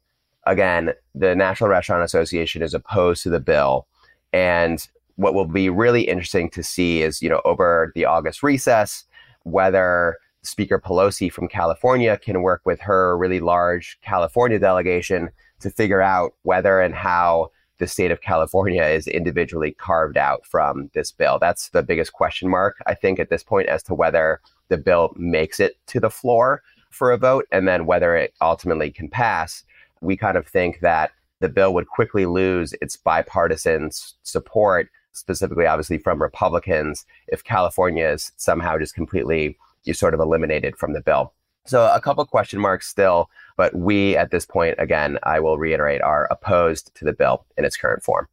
again, 0.49 0.93
the 1.13 1.35
National 1.35 1.69
Restaurant 1.69 2.03
Association 2.03 2.61
is 2.61 2.73
opposed 2.73 3.23
to 3.23 3.29
the 3.29 3.39
bill. 3.39 3.87
And 4.33 4.85
what 5.15 5.33
will 5.33 5.45
be 5.45 5.69
really 5.69 6.03
interesting 6.03 6.49
to 6.51 6.63
see 6.63 7.01
is, 7.01 7.21
you 7.21 7.29
know, 7.29 7.41
over 7.45 7.91
the 7.95 8.05
August 8.05 8.41
recess, 8.41 9.05
whether 9.43 10.17
Speaker 10.41 10.79
Pelosi 10.79 11.31
from 11.31 11.47
California 11.47 12.17
can 12.17 12.41
work 12.41 12.61
with 12.65 12.79
her 12.81 13.17
really 13.17 13.39
large 13.39 13.99
California 14.01 14.57
delegation 14.57 15.29
to 15.59 15.69
figure 15.69 16.01
out 16.01 16.33
whether 16.43 16.79
and 16.79 16.95
how 16.95 17.51
the 17.77 17.87
state 17.87 18.11
of 18.11 18.21
California 18.21 18.83
is 18.83 19.07
individually 19.07 19.71
carved 19.71 20.17
out 20.17 20.45
from 20.45 20.89
this 20.93 21.11
bill. 21.11 21.37
That's 21.39 21.69
the 21.69 21.83
biggest 21.83 22.13
question 22.13 22.49
mark, 22.49 22.77
I 22.87 22.93
think, 22.93 23.19
at 23.19 23.29
this 23.29 23.43
point 23.43 23.67
as 23.67 23.83
to 23.83 23.93
whether 23.93 24.41
the 24.69 24.77
bill 24.77 25.13
makes 25.15 25.59
it 25.59 25.77
to 25.87 25.99
the 25.99 26.09
floor 26.09 26.61
for 26.89 27.11
a 27.11 27.17
vote 27.17 27.45
and 27.51 27.67
then 27.67 27.85
whether 27.85 28.15
it 28.15 28.33
ultimately 28.41 28.91
can 28.91 29.09
pass. 29.09 29.63
We 30.01 30.17
kind 30.17 30.37
of 30.37 30.47
think 30.47 30.79
that 30.81 31.11
the 31.39 31.49
bill 31.49 31.73
would 31.73 31.87
quickly 31.87 32.25
lose 32.25 32.73
its 32.81 32.97
bipartisan 32.97 33.91
support 34.23 34.89
specifically 35.19 35.65
obviously 35.65 35.97
from 35.97 36.21
Republicans, 36.21 37.05
if 37.27 37.43
California 37.43 38.07
is 38.07 38.31
somehow 38.37 38.77
just 38.77 38.95
completely 38.95 39.57
you 39.83 39.93
sort 39.93 40.13
of 40.13 40.19
eliminated 40.19 40.77
from 40.77 40.93
the 40.93 41.01
bill. 41.01 41.33
So 41.65 41.89
a 41.93 42.01
couple 42.01 42.25
question 42.25 42.59
marks 42.59 42.87
still, 42.87 43.29
but 43.55 43.75
we 43.75 44.17
at 44.17 44.31
this 44.31 44.45
point, 44.45 44.75
again, 44.79 45.19
I 45.23 45.39
will 45.39 45.57
reiterate, 45.57 46.01
are 46.01 46.27
opposed 46.31 46.93
to 46.95 47.05
the 47.05 47.13
bill 47.13 47.45
in 47.57 47.65
its 47.65 47.77
current 47.77 48.03
form. 48.03 48.27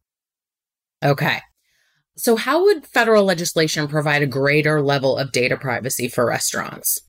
Okay. 1.03 1.41
So 2.15 2.35
how 2.35 2.63
would 2.63 2.85
federal 2.85 3.23
legislation 3.23 3.87
provide 3.87 4.23
a 4.23 4.27
greater 4.27 4.81
level 4.81 5.17
of 5.17 5.31
data 5.31 5.55
privacy 5.55 6.07
for 6.07 6.25
restaurants? 6.25 7.01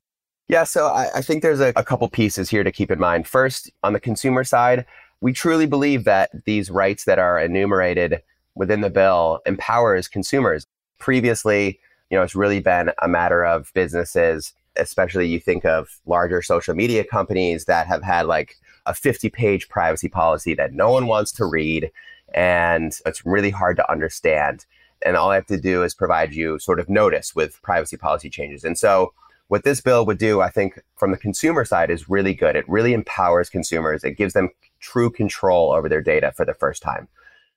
Yeah, 0.49 0.63
so 0.63 0.87
I, 0.87 1.09
I 1.17 1.21
think 1.21 1.43
there's 1.43 1.59
a, 1.59 1.71
a 1.75 1.83
couple 1.83 2.09
pieces 2.09 2.49
here 2.49 2.63
to 2.63 2.71
keep 2.71 2.89
in 2.89 2.99
mind. 2.99 3.27
First, 3.27 3.69
on 3.83 3.93
the 3.93 3.99
consumer 3.99 4.43
side, 4.43 4.83
we 5.21 5.31
truly 5.31 5.67
believe 5.67 6.05
that 6.05 6.31
these 6.45 6.71
rights 6.71 7.05
that 7.05 7.19
are 7.19 7.39
enumerated 7.39 8.23
within 8.55 8.81
the 8.81 8.89
bill 8.89 9.41
empowers 9.45 10.07
consumers. 10.07 10.65
Previously, 10.97 11.79
you 12.09 12.17
know, 12.17 12.23
it's 12.23 12.35
really 12.35 12.59
been 12.59 12.91
a 12.99 13.07
matter 13.07 13.45
of 13.45 13.71
businesses, 13.75 14.53
especially 14.75 15.27
you 15.27 15.39
think 15.39 15.65
of 15.65 15.99
larger 16.07 16.41
social 16.41 16.73
media 16.73 17.03
companies 17.03 17.65
that 17.65 17.85
have 17.85 18.01
had 18.01 18.25
like 18.25 18.55
a 18.87 18.95
50 18.95 19.29
page 19.29 19.69
privacy 19.69 20.09
policy 20.09 20.55
that 20.55 20.73
no 20.73 20.89
one 20.91 21.05
wants 21.05 21.31
to 21.33 21.45
read. 21.45 21.91
And 22.33 22.91
it's 23.05 23.23
really 23.23 23.51
hard 23.51 23.77
to 23.77 23.91
understand. 23.91 24.65
And 25.05 25.15
all 25.15 25.29
I 25.29 25.35
have 25.35 25.45
to 25.45 25.59
do 25.61 25.83
is 25.83 25.93
provide 25.93 26.33
you 26.33 26.57
sort 26.57 26.79
of 26.79 26.89
notice 26.89 27.35
with 27.35 27.61
privacy 27.61 27.97
policy 27.97 28.31
changes. 28.31 28.63
And 28.63 28.79
so, 28.79 29.13
what 29.49 29.63
this 29.63 29.81
bill 29.81 30.05
would 30.05 30.19
do, 30.19 30.41
I 30.41 30.49
think, 30.49 30.79
from 30.95 31.11
the 31.11 31.17
consumer 31.17 31.65
side 31.65 31.89
is 31.89 32.07
really 32.07 32.33
good. 32.33 32.55
It 32.55 32.69
really 32.69 32.93
empowers 32.93 33.49
consumers, 33.49 34.03
it 34.03 34.11
gives 34.11 34.33
them 34.33 34.49
true 34.79 35.09
control 35.09 35.73
over 35.73 35.89
their 35.89 36.01
data 36.01 36.31
for 36.31 36.45
the 36.45 36.53
first 36.53 36.81
time. 36.81 37.07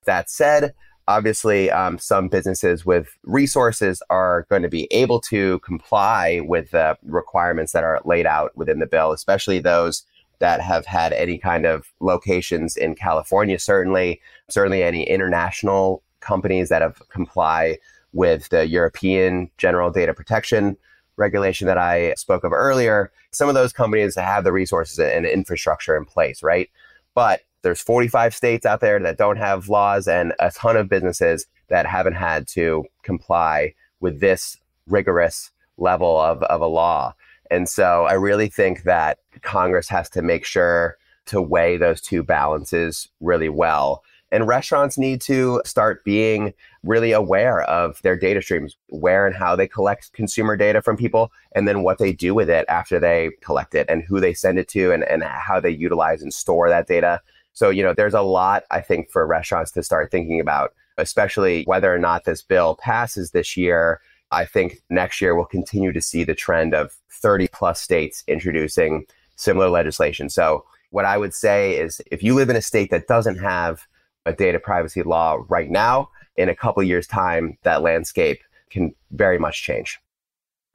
That 0.07 0.31
said, 0.31 0.75
obviously, 1.07 1.71
um, 1.71 1.99
some 1.99 2.29
businesses 2.29 2.87
with 2.87 3.17
resources 3.25 4.03
are 4.09 4.47
going 4.49 4.63
to 4.63 4.71
be 4.71 4.89
able 4.91 5.21
to 5.21 5.59
comply 5.61 6.41
with 6.43 6.71
the 6.71 6.97
requirements 7.05 7.73
that 7.73 7.85
are 7.85 8.01
laid 8.07 8.27
out 8.27 8.57
within 8.57 8.79
the 8.79 8.87
bill, 8.87 9.13
especially 9.13 9.59
those 9.59 10.05
that 10.39 10.63
have 10.63 10.87
had 10.87 11.13
any 11.13 11.37
kind 11.37 11.67
of 11.67 11.93
locations 12.01 12.75
in 12.75 12.95
California, 12.95 13.59
certainly, 13.59 14.21
certainly 14.49 14.83
any 14.83 15.05
international 15.05 16.03
companies 16.21 16.71
that 16.71 16.81
have 16.81 17.03
comply 17.11 17.77
with 18.15 18.49
the 18.49 18.67
European 18.67 19.51
General 19.59 19.91
Data 19.91 20.15
Protection 20.15 20.77
regulation 21.23 21.69
that 21.69 21.79
I 21.79 22.13
spoke 22.15 22.45
of 22.45 22.53
earlier. 22.53 23.11
Some 23.31 23.49
of 23.49 23.55
those 23.55 23.73
companies 23.73 24.17
have 24.17 24.45
the 24.45 24.53
resources 24.53 24.99
and 24.99 25.25
infrastructure 25.25 25.97
in 25.97 26.05
place, 26.05 26.43
right? 26.43 26.69
But 27.15 27.41
there's 27.63 27.81
45 27.81 28.35
states 28.35 28.67
out 28.67 28.81
there 28.81 28.99
that 28.99 29.19
don't 29.19 29.39
have 29.39 29.69
laws 29.69 30.09
and 30.09 30.35
a 30.41 30.51
ton 30.51 30.77
of 30.77 30.89
businesses 30.89 31.47
that 31.69 31.87
haven't 31.87 32.15
had 32.15 32.49
to 32.49 32.85
comply 33.03 33.75
with 34.01 34.21
this 34.21 34.59
rigorous 34.89 35.51
level 35.79 36.21
of, 36.21 36.43
of 36.43 36.61
a 36.61 36.67
law. 36.67 37.15
And 37.51 37.69
so 37.69 38.05
I 38.05 38.15
really 38.15 38.49
think 38.49 38.83
that 38.83 39.19
Congress 39.43 39.89
has 39.89 40.11
to 40.11 40.23
make 40.23 40.45
sure 40.45 40.97
to 41.27 41.41
weigh 41.41 41.77
those 41.77 42.01
two 42.01 42.23
balances 42.23 43.09
really 43.21 43.49
well. 43.49 44.03
And 44.33 44.49
restaurants 44.49 44.97
need 44.97 45.21
to 45.23 45.61
start 45.67 46.05
being 46.05 46.55
really 46.83 47.13
aware 47.13 47.61
of 47.63 48.01
their 48.01 48.17
data 48.17 48.41
streams, 48.41 48.79
where 48.89 49.27
and 49.27 49.37
how 49.37 49.55
they 49.55 49.69
collect 49.69 50.15
consumer 50.15 50.57
data 50.57 50.81
from 50.81 50.97
people, 50.97 51.31
and 51.55 51.69
then 51.69 51.83
what 51.83 51.99
they 51.99 52.15
do 52.15 52.35
with 52.35 52.49
it 52.49 52.65
after 52.67 52.99
they 52.99 53.31
collect 53.43 53.75
it 53.75 53.87
and 53.91 54.03
who 54.03 54.21
they 54.21 54.33
send 54.33 54.59
it 54.59 54.69
to 54.69 54.91
and, 54.91 55.05
and 55.05 55.23
how 55.23 55.61
they 55.61 55.71
utilize 55.71 56.23
and 56.23 56.33
store 56.33 56.71
that 56.71 56.89
data. 56.89 57.21
So, 57.53 57.69
you 57.69 57.83
know, 57.83 57.93
there's 57.93 58.15
a 58.15 58.23
lot, 58.23 58.65
I 58.71 58.81
think, 58.81 59.11
for 59.11 59.27
restaurants 59.27 59.71
to 59.73 59.83
start 59.83 60.11
thinking 60.11 60.41
about, 60.41 60.73
especially 60.97 61.65
whether 61.65 61.95
or 61.95 61.99
not 61.99 62.25
this 62.25 62.41
bill 62.41 62.77
passes 62.77 63.33
this 63.33 63.55
year. 63.55 64.01
I 64.31 64.47
think 64.47 64.83
next 64.89 65.21
year 65.21 65.37
we'll 65.37 65.45
continue 65.45 65.93
to 65.93 66.01
see 66.01 66.25
the 66.25 66.35
trend 66.35 66.75
of 66.75 66.97
30 67.11 67.49
plus 67.49 67.83
states 67.83 68.25
introducing 68.27 69.05
similar 69.37 69.69
legislation. 69.69 70.31
So, 70.31 70.65
what 70.89 71.05
I 71.05 71.19
would 71.19 71.35
say 71.35 71.77
is 71.77 72.01
if 72.11 72.23
you 72.23 72.35
live 72.35 72.51
in 72.51 72.57
a 72.57 72.63
state 72.63 72.91
that 72.91 73.09
doesn't 73.09 73.39
have 73.39 73.87
a 74.27 74.33
data 74.33 74.59
privacy 74.59 75.03
law 75.03 75.43
right 75.49 75.71
now, 75.71 76.09
in 76.37 76.49
a 76.49 76.57
couple 76.57 76.83
years' 76.83 77.07
time, 77.07 77.59
that 77.63 77.83
landscape 77.83 78.41
can 78.71 78.95
very 79.11 79.39
much 79.39 79.63
change. 79.63 79.99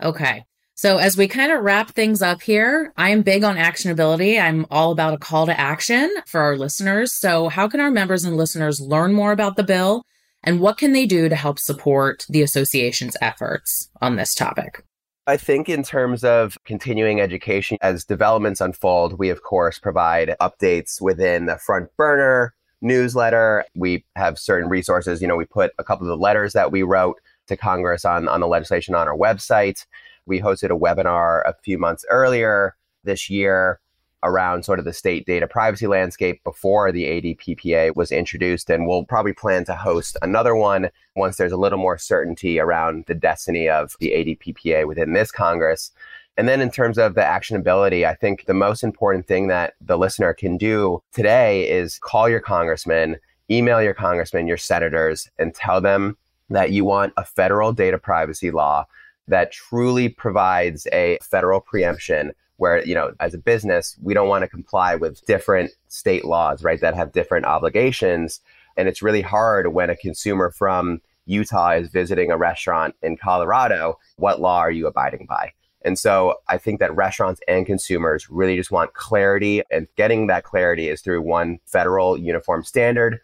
Okay. 0.02 0.46
So, 0.76 0.98
as 0.98 1.18
we 1.18 1.28
kind 1.28 1.52
of 1.52 1.64
wrap 1.64 1.90
things 1.90 2.22
up 2.22 2.44
here, 2.44 2.94
I 2.98 3.10
am 3.10 3.24
big 3.24 3.44
on 3.44 3.56
actionability. 3.56 4.40
I'm 4.40 4.68
all 4.70 4.92
about 4.92 5.16
a 5.16 5.18
call 5.18 5.48
to 5.48 5.60
action 5.60 6.14
for 6.28 6.40
our 6.40 6.56
listeners. 6.56 7.14
So, 7.14 7.50
how 7.50 7.68
can 7.68 7.80
our 7.80 7.90
members 7.90 8.24
and 8.24 8.38
listeners 8.38 8.80
learn 8.80 9.14
more 9.14 9.32
about 9.32 9.56
the 9.56 9.64
bill 9.64 10.04
and 10.44 10.60
what 10.60 10.78
can 10.78 10.94
they 10.94 11.08
do 11.08 11.30
to 11.30 11.36
help 11.36 11.58
support 11.58 12.28
the 12.30 12.44
association's 12.44 13.18
efforts 13.22 13.90
on 14.02 14.18
this 14.18 14.36
topic? 14.36 14.84
I 15.26 15.36
think, 15.36 15.68
in 15.68 15.82
terms 15.82 16.24
of 16.24 16.60
continuing 16.64 17.22
education, 17.22 17.80
as 17.82 18.06
developments 18.06 18.62
unfold, 18.62 19.18
we 19.18 19.30
of 19.30 19.42
course 19.42 19.80
provide 19.80 20.36
updates 20.40 21.02
within 21.02 21.48
the 21.48 21.58
front 21.58 21.90
burner 21.98 22.54
newsletter. 22.82 23.66
We 23.76 24.06
have 24.16 24.40
certain 24.40 24.70
resources. 24.70 25.22
You 25.22 25.28
know, 25.28 25.36
we 25.36 25.46
put 25.46 25.72
a 25.78 25.84
couple 25.84 26.06
of 26.06 26.10
the 26.10 26.22
letters 26.22 26.54
that 26.54 26.72
we 26.72 26.84
wrote 26.84 27.20
to 27.48 27.58
Congress 27.58 28.06
on, 28.06 28.28
on 28.28 28.40
the 28.40 28.48
legislation 28.48 28.96
on 28.96 29.08
our 29.08 29.18
website. 29.18 29.86
We 30.26 30.42
hosted 30.42 30.70
a 30.70 30.80
webinar 30.80 31.42
a 31.46 31.56
few 31.64 31.78
months 31.78 32.06
earlier 32.10 32.76
this 33.04 33.30
year 33.30 33.80
around 34.24 34.66
sort 34.66 34.80
of 34.80 34.86
the 34.86 34.94
state 34.94 35.26
data 35.26 35.48
privacy 35.48 35.88
landscape 35.88 36.44
before 36.44 36.92
the 36.92 37.06
ADPPA 37.06 37.96
was 37.96 38.12
introduced. 38.12 38.70
And 38.70 38.88
we'll 38.88 39.06
probably 39.06 39.34
plan 39.34 39.64
to 39.66 39.76
host 39.76 40.18
another 40.22 40.56
one 40.56 40.90
once 41.16 41.38
there's 41.38 41.52
a 41.52 41.58
little 41.58 41.80
more 41.80 41.98
certainty 41.98 42.60
around 42.60 43.06
the 43.08 43.16
destiny 43.16 43.70
of 43.70 43.96
the 44.00 44.10
ADPPA 44.10 44.88
within 44.88 45.14
this 45.14 45.32
Congress. 45.32 45.92
And 46.38 46.48
then 46.48 46.62
in 46.62 46.70
terms 46.70 47.00
of 47.00 47.16
the 47.16 47.22
actionability, 47.22 48.06
I 48.06 48.14
think 48.14 48.46
the 48.46 48.54
most 48.54 48.84
important 48.84 49.26
thing 49.26 49.48
that 49.48 49.74
the 49.82 49.98
listener 49.98 50.34
can 50.34 50.56
do 50.56 51.02
today 51.12 51.68
is 51.68 51.98
call 51.98 52.30
your 52.30 52.40
congressman, 52.40 53.18
email 53.50 53.82
your 53.82 53.96
congressman, 53.96 54.46
your 54.46 54.58
senators, 54.58 55.30
and 55.40 55.56
tell 55.56 55.82
them 55.82 56.16
that 56.50 56.72
you 56.72 56.86
want 56.86 57.14
a 57.18 57.26
federal 57.26 57.74
data 57.74 57.98
privacy 57.98 58.52
law 58.52 58.86
that 59.28 59.52
truly 59.52 60.10
provides 60.10 60.88
a 60.94 61.18
federal 61.22 61.60
preemption 61.60 62.32
where, 62.58 62.84
you 62.86 62.96
know, 62.96 63.14
as 63.20 63.34
a 63.34 63.40
business, 63.40 63.98
we 64.02 64.14
don't 64.14 64.30
want 64.30 64.44
to 64.44 64.48
comply 64.48 64.96
with 64.96 65.26
different 65.26 65.72
state 65.90 66.26
laws, 66.26 66.64
right, 66.64 66.82
that 66.82 66.96
have 66.96 67.12
different 67.12 67.46
obligations. 67.46 68.42
And 68.78 68.88
it's 68.88 69.02
really 69.02 69.22
hard 69.22 69.74
when 69.74 69.90
a 69.90 69.96
consumer 69.96 70.52
from 70.52 71.02
Utah 71.26 71.72
is 71.72 71.90
visiting 71.90 72.32
a 72.32 72.38
restaurant 72.38 72.96
in 73.02 73.18
Colorado. 73.18 74.00
What 74.16 74.40
law 74.40 74.60
are 74.60 74.72
you 74.72 74.88
abiding 74.88 75.26
by? 75.28 75.52
And 75.84 75.98
so 75.98 76.36
I 76.48 76.58
think 76.58 76.80
that 76.80 76.96
restaurants 76.96 77.42
and 77.48 77.66
consumers 77.66 78.30
really 78.30 78.56
just 78.56 78.72
want 78.72 78.94
clarity, 78.94 79.62
and 79.72 79.88
getting 79.96 80.28
that 80.28 80.44
clarity 80.44 80.90
is 80.90 81.02
through 81.02 81.22
one 81.22 81.60
federal 81.66 82.18
uniform 82.18 82.64
standard. 82.64 83.20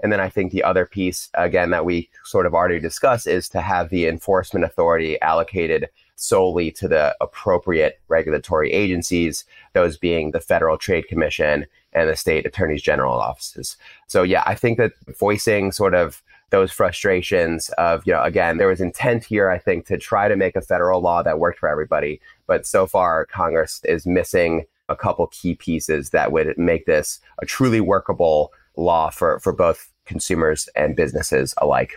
And 0.00 0.12
then 0.12 0.20
I 0.20 0.28
think 0.28 0.52
the 0.52 0.62
other 0.62 0.86
piece, 0.86 1.28
again, 1.34 1.70
that 1.70 1.84
we 1.84 2.08
sort 2.24 2.46
of 2.46 2.54
already 2.54 2.78
discussed 2.78 3.26
is 3.26 3.48
to 3.50 3.60
have 3.60 3.90
the 3.90 4.06
enforcement 4.06 4.64
authority 4.64 5.20
allocated 5.20 5.88
solely 6.14 6.70
to 6.72 6.88
the 6.88 7.16
appropriate 7.20 8.00
regulatory 8.08 8.72
agencies, 8.72 9.44
those 9.72 9.96
being 9.96 10.30
the 10.30 10.40
Federal 10.40 10.78
Trade 10.78 11.08
Commission 11.08 11.66
and 11.92 12.08
the 12.08 12.16
state 12.16 12.46
attorneys 12.46 12.82
general 12.82 13.14
offices. 13.14 13.76
So, 14.06 14.22
yeah, 14.22 14.42
I 14.46 14.54
think 14.54 14.78
that 14.78 14.92
voicing 15.18 15.72
sort 15.72 15.94
of 15.94 16.22
those 16.50 16.72
frustrations 16.72 17.68
of, 17.78 18.06
you 18.06 18.12
know, 18.12 18.22
again, 18.22 18.56
there 18.56 18.68
was 18.68 18.80
intent 18.80 19.24
here, 19.24 19.50
I 19.50 19.58
think, 19.58 19.86
to 19.86 19.98
try 19.98 20.28
to 20.28 20.36
make 20.36 20.56
a 20.56 20.60
federal 20.60 21.00
law 21.00 21.22
that 21.22 21.38
worked 21.38 21.58
for 21.58 21.68
everybody. 21.68 22.20
But 22.46 22.66
so 22.66 22.86
far, 22.86 23.26
Congress 23.26 23.80
is 23.84 24.06
missing 24.06 24.64
a 24.88 24.96
couple 24.96 25.26
key 25.28 25.54
pieces 25.54 26.10
that 26.10 26.32
would 26.32 26.56
make 26.56 26.86
this 26.86 27.20
a 27.40 27.46
truly 27.46 27.80
workable 27.80 28.52
law 28.76 29.10
for, 29.10 29.38
for 29.40 29.52
both 29.52 29.92
consumers 30.06 30.68
and 30.74 30.96
businesses 30.96 31.54
alike. 31.58 31.94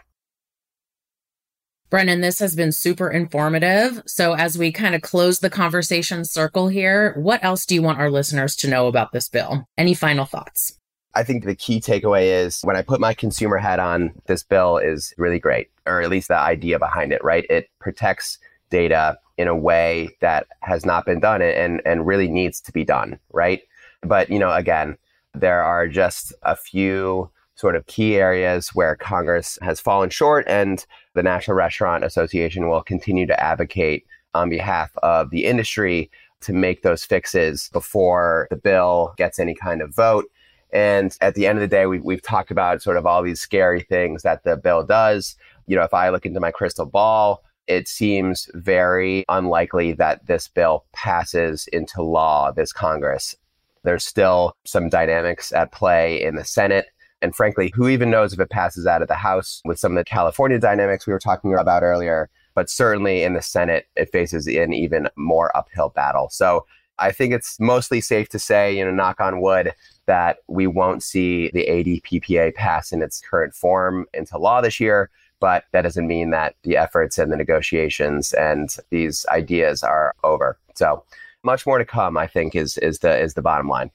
Brennan, 1.90 2.22
this 2.22 2.40
has 2.40 2.56
been 2.56 2.72
super 2.72 3.12
informative. 3.12 4.02
So, 4.06 4.34
as 4.34 4.58
we 4.58 4.72
kind 4.72 4.96
of 4.96 5.02
close 5.02 5.40
the 5.40 5.50
conversation 5.50 6.24
circle 6.24 6.70
here, 6.70 7.14
what 7.18 7.44
else 7.44 7.66
do 7.66 7.76
you 7.76 7.82
want 7.82 8.00
our 8.00 8.10
listeners 8.10 8.56
to 8.58 8.70
know 8.70 8.88
about 8.88 9.12
this 9.12 9.28
bill? 9.28 9.66
Any 9.78 9.94
final 9.94 10.26
thoughts? 10.26 10.80
I 11.14 11.24
think 11.24 11.44
the 11.44 11.56
key 11.56 11.82
takeaway 11.82 12.26
is 12.26 12.62
when 12.62 12.78
I 12.78 12.82
put 12.82 13.02
my 13.02 13.14
consumer 13.14 13.58
hat 13.58 13.80
on, 13.80 14.14
this 14.28 14.44
bill 14.44 14.78
is 14.78 15.14
really 15.18 15.40
great, 15.40 15.70
or 15.86 16.02
at 16.02 16.10
least 16.10 16.30
the 16.30 16.38
idea 16.38 16.80
behind 16.80 17.12
it, 17.12 17.24
right? 17.24 17.46
It 17.50 17.70
protects 17.80 18.38
data 18.70 19.20
in 19.38 19.48
a 19.48 19.56
way 19.56 20.10
that 20.22 20.48
has 20.62 20.86
not 20.86 21.06
been 21.06 21.20
done 21.20 21.42
and, 21.42 21.82
and 21.86 22.08
really 22.08 22.30
needs 22.30 22.62
to 22.62 22.72
be 22.72 22.86
done, 22.86 23.20
right? 23.34 23.62
But, 24.02 24.30
you 24.30 24.40
know, 24.40 24.52
again, 24.52 24.98
there 25.34 25.64
are 25.64 25.88
just 25.88 26.34
a 26.44 26.56
few 26.56 27.30
sort 27.56 27.76
of 27.76 27.86
key 27.88 28.16
areas 28.16 28.70
where 28.70 28.96
Congress 28.96 29.60
has 29.62 29.80
fallen 29.80 30.10
short, 30.10 30.46
and 30.48 30.86
the 31.14 31.24
National 31.24 31.56
Restaurant 31.56 32.04
Association 32.04 32.70
will 32.70 32.82
continue 32.82 33.28
to 33.28 33.40
advocate 33.44 34.06
on 34.34 34.50
behalf 34.50 34.92
of 35.04 35.30
the 35.30 35.46
industry 35.46 36.10
to 36.42 36.54
make 36.54 36.82
those 36.82 37.04
fixes 37.04 37.70
before 37.72 38.48
the 38.50 38.56
bill 38.56 39.14
gets 39.18 39.40
any 39.40 39.54
kind 39.54 39.82
of 39.82 39.94
vote. 39.94 40.26
And 40.74 41.16
at 41.22 41.36
the 41.36 41.48
end 41.48 41.58
of 41.58 41.62
the 41.62 41.68
day, 41.68 41.86
we, 41.86 42.00
we've 42.00 42.22
talked 42.22 42.52
about 42.52 42.82
sort 42.82 42.98
of 42.98 43.06
all 43.06 43.24
these 43.24 43.42
scary 43.42 43.82
things 43.82 44.24
that 44.24 44.44
the 44.44 44.56
bill 44.56 44.84
does. 44.84 45.36
You 45.68 45.76
know, 45.76 45.84
if 45.84 45.94
I 45.94 46.10
look 46.10 46.26
into 46.26 46.40
my 46.40 46.52
crystal 46.52 46.86
ball, 46.86 47.44
it 47.68 47.88
seems 47.88 48.50
very 48.54 49.26
unlikely 49.30 49.94
that 49.94 50.26
this 50.28 50.48
bill 50.48 50.86
passes 50.94 51.68
into 51.68 52.02
law 52.02 52.52
this 52.52 52.74
Congress. 52.74 53.36
There's 53.84 54.06
still 54.06 54.56
some 54.66 54.90
dynamics 54.90 55.52
at 55.52 55.72
play 55.72 56.22
in 56.22 56.36
the 56.36 56.46
Senate. 56.46 56.88
And 57.22 57.36
frankly, 57.36 57.72
who 57.76 57.88
even 57.88 58.10
knows 58.10 58.34
if 58.34 58.40
it 58.40 58.50
passes 58.50 58.88
out 58.88 59.02
of 59.02 59.08
the 59.08 59.16
House 59.16 59.62
with 59.66 59.80
some 59.80 59.92
of 59.92 59.98
the 59.98 60.04
California 60.04 60.58
dynamics 60.58 61.06
we 61.06 61.14
were 61.14 61.20
talking 61.20 61.54
about 61.54 61.84
earlier. 61.84 62.30
But 62.56 62.70
certainly 62.70 63.24
in 63.24 63.34
the 63.34 63.42
Senate, 63.42 63.88
it 63.96 64.12
faces 64.12 64.48
an 64.48 64.74
even 64.74 65.08
more 65.16 65.56
uphill 65.56 65.90
battle. 65.90 66.30
So 66.30 66.66
I 67.02 67.12
think 67.12 67.34
it's 67.34 67.60
mostly 67.60 68.00
safe 68.00 68.30
to 68.30 68.40
say, 68.40 68.78
you 68.78 68.86
know, 68.86 68.92
knock 68.92 69.20
on 69.20 69.42
wood, 69.42 69.74
that 70.06 70.38
we 70.48 70.68
won't 70.68 71.04
see 71.04 71.50
the 71.54 71.66
ADPPA 71.66 72.56
pass 72.56 72.92
in 72.92 73.02
its 73.02 73.22
current 73.22 73.54
form 73.54 74.06
into 74.14 74.38
law 74.38 74.62
this 74.62 74.80
year. 74.80 75.10
But 75.40 75.64
that 75.72 75.82
doesn't 75.82 76.08
mean 76.08 76.30
that 76.30 76.56
the 76.64 76.78
efforts 76.78 77.18
and 77.18 77.32
the 77.32 77.38
negotiations 77.38 78.32
and 78.34 78.76
these 78.92 79.26
ideas 79.30 79.82
are 79.82 80.14
over. 80.24 80.58
So 80.76 81.04
much 81.44 81.66
more 81.66 81.80
to 81.80 81.86
come, 81.86 82.18
I 82.18 82.28
think, 82.28 82.56
is 82.56 82.78
is 82.78 83.00
the 83.00 83.20
is 83.20 83.34
the 83.34 83.42
bottom 83.42 83.68
line. 83.68 83.90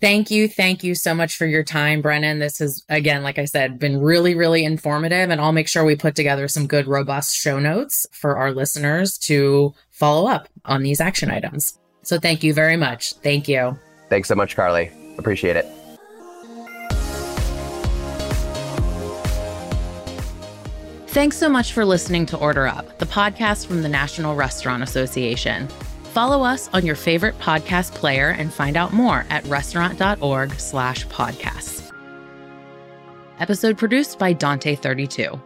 Thank 0.00 0.30
you. 0.30 0.46
Thank 0.46 0.84
you 0.84 0.94
so 0.94 1.14
much 1.14 1.36
for 1.36 1.46
your 1.46 1.64
time, 1.64 2.02
Brennan. 2.02 2.38
This 2.38 2.58
has, 2.58 2.84
again, 2.88 3.22
like 3.22 3.38
I 3.38 3.46
said, 3.46 3.78
been 3.78 3.98
really, 3.98 4.34
really 4.34 4.62
informative. 4.64 5.30
And 5.30 5.40
I'll 5.40 5.52
make 5.52 5.68
sure 5.68 5.84
we 5.84 5.96
put 5.96 6.14
together 6.14 6.48
some 6.48 6.66
good, 6.66 6.86
robust 6.86 7.34
show 7.34 7.58
notes 7.58 8.06
for 8.12 8.36
our 8.36 8.52
listeners 8.52 9.16
to 9.18 9.74
follow 9.90 10.28
up 10.28 10.48
on 10.66 10.82
these 10.82 11.00
action 11.00 11.30
items. 11.30 11.78
So 12.02 12.18
thank 12.18 12.42
you 12.42 12.52
very 12.52 12.76
much. 12.76 13.14
Thank 13.14 13.48
you. 13.48 13.78
Thanks 14.10 14.28
so 14.28 14.34
much, 14.34 14.54
Carly. 14.54 14.90
Appreciate 15.18 15.56
it. 15.56 15.66
Thanks 21.08 21.38
so 21.38 21.48
much 21.48 21.72
for 21.72 21.86
listening 21.86 22.26
to 22.26 22.36
Order 22.36 22.66
Up, 22.66 22.98
the 22.98 23.06
podcast 23.06 23.66
from 23.66 23.82
the 23.82 23.88
National 23.88 24.34
Restaurant 24.34 24.82
Association. 24.82 25.66
Follow 26.16 26.44
us 26.44 26.70
on 26.72 26.86
your 26.86 26.94
favorite 26.96 27.38
podcast 27.40 27.92
player 27.92 28.30
and 28.30 28.50
find 28.50 28.78
out 28.78 28.94
more 28.94 29.26
at 29.28 29.44
restaurant.org 29.48 30.54
slash 30.54 31.06
podcasts. 31.08 31.92
Episode 33.38 33.76
produced 33.76 34.18
by 34.18 34.32
Dante32. 34.32 35.38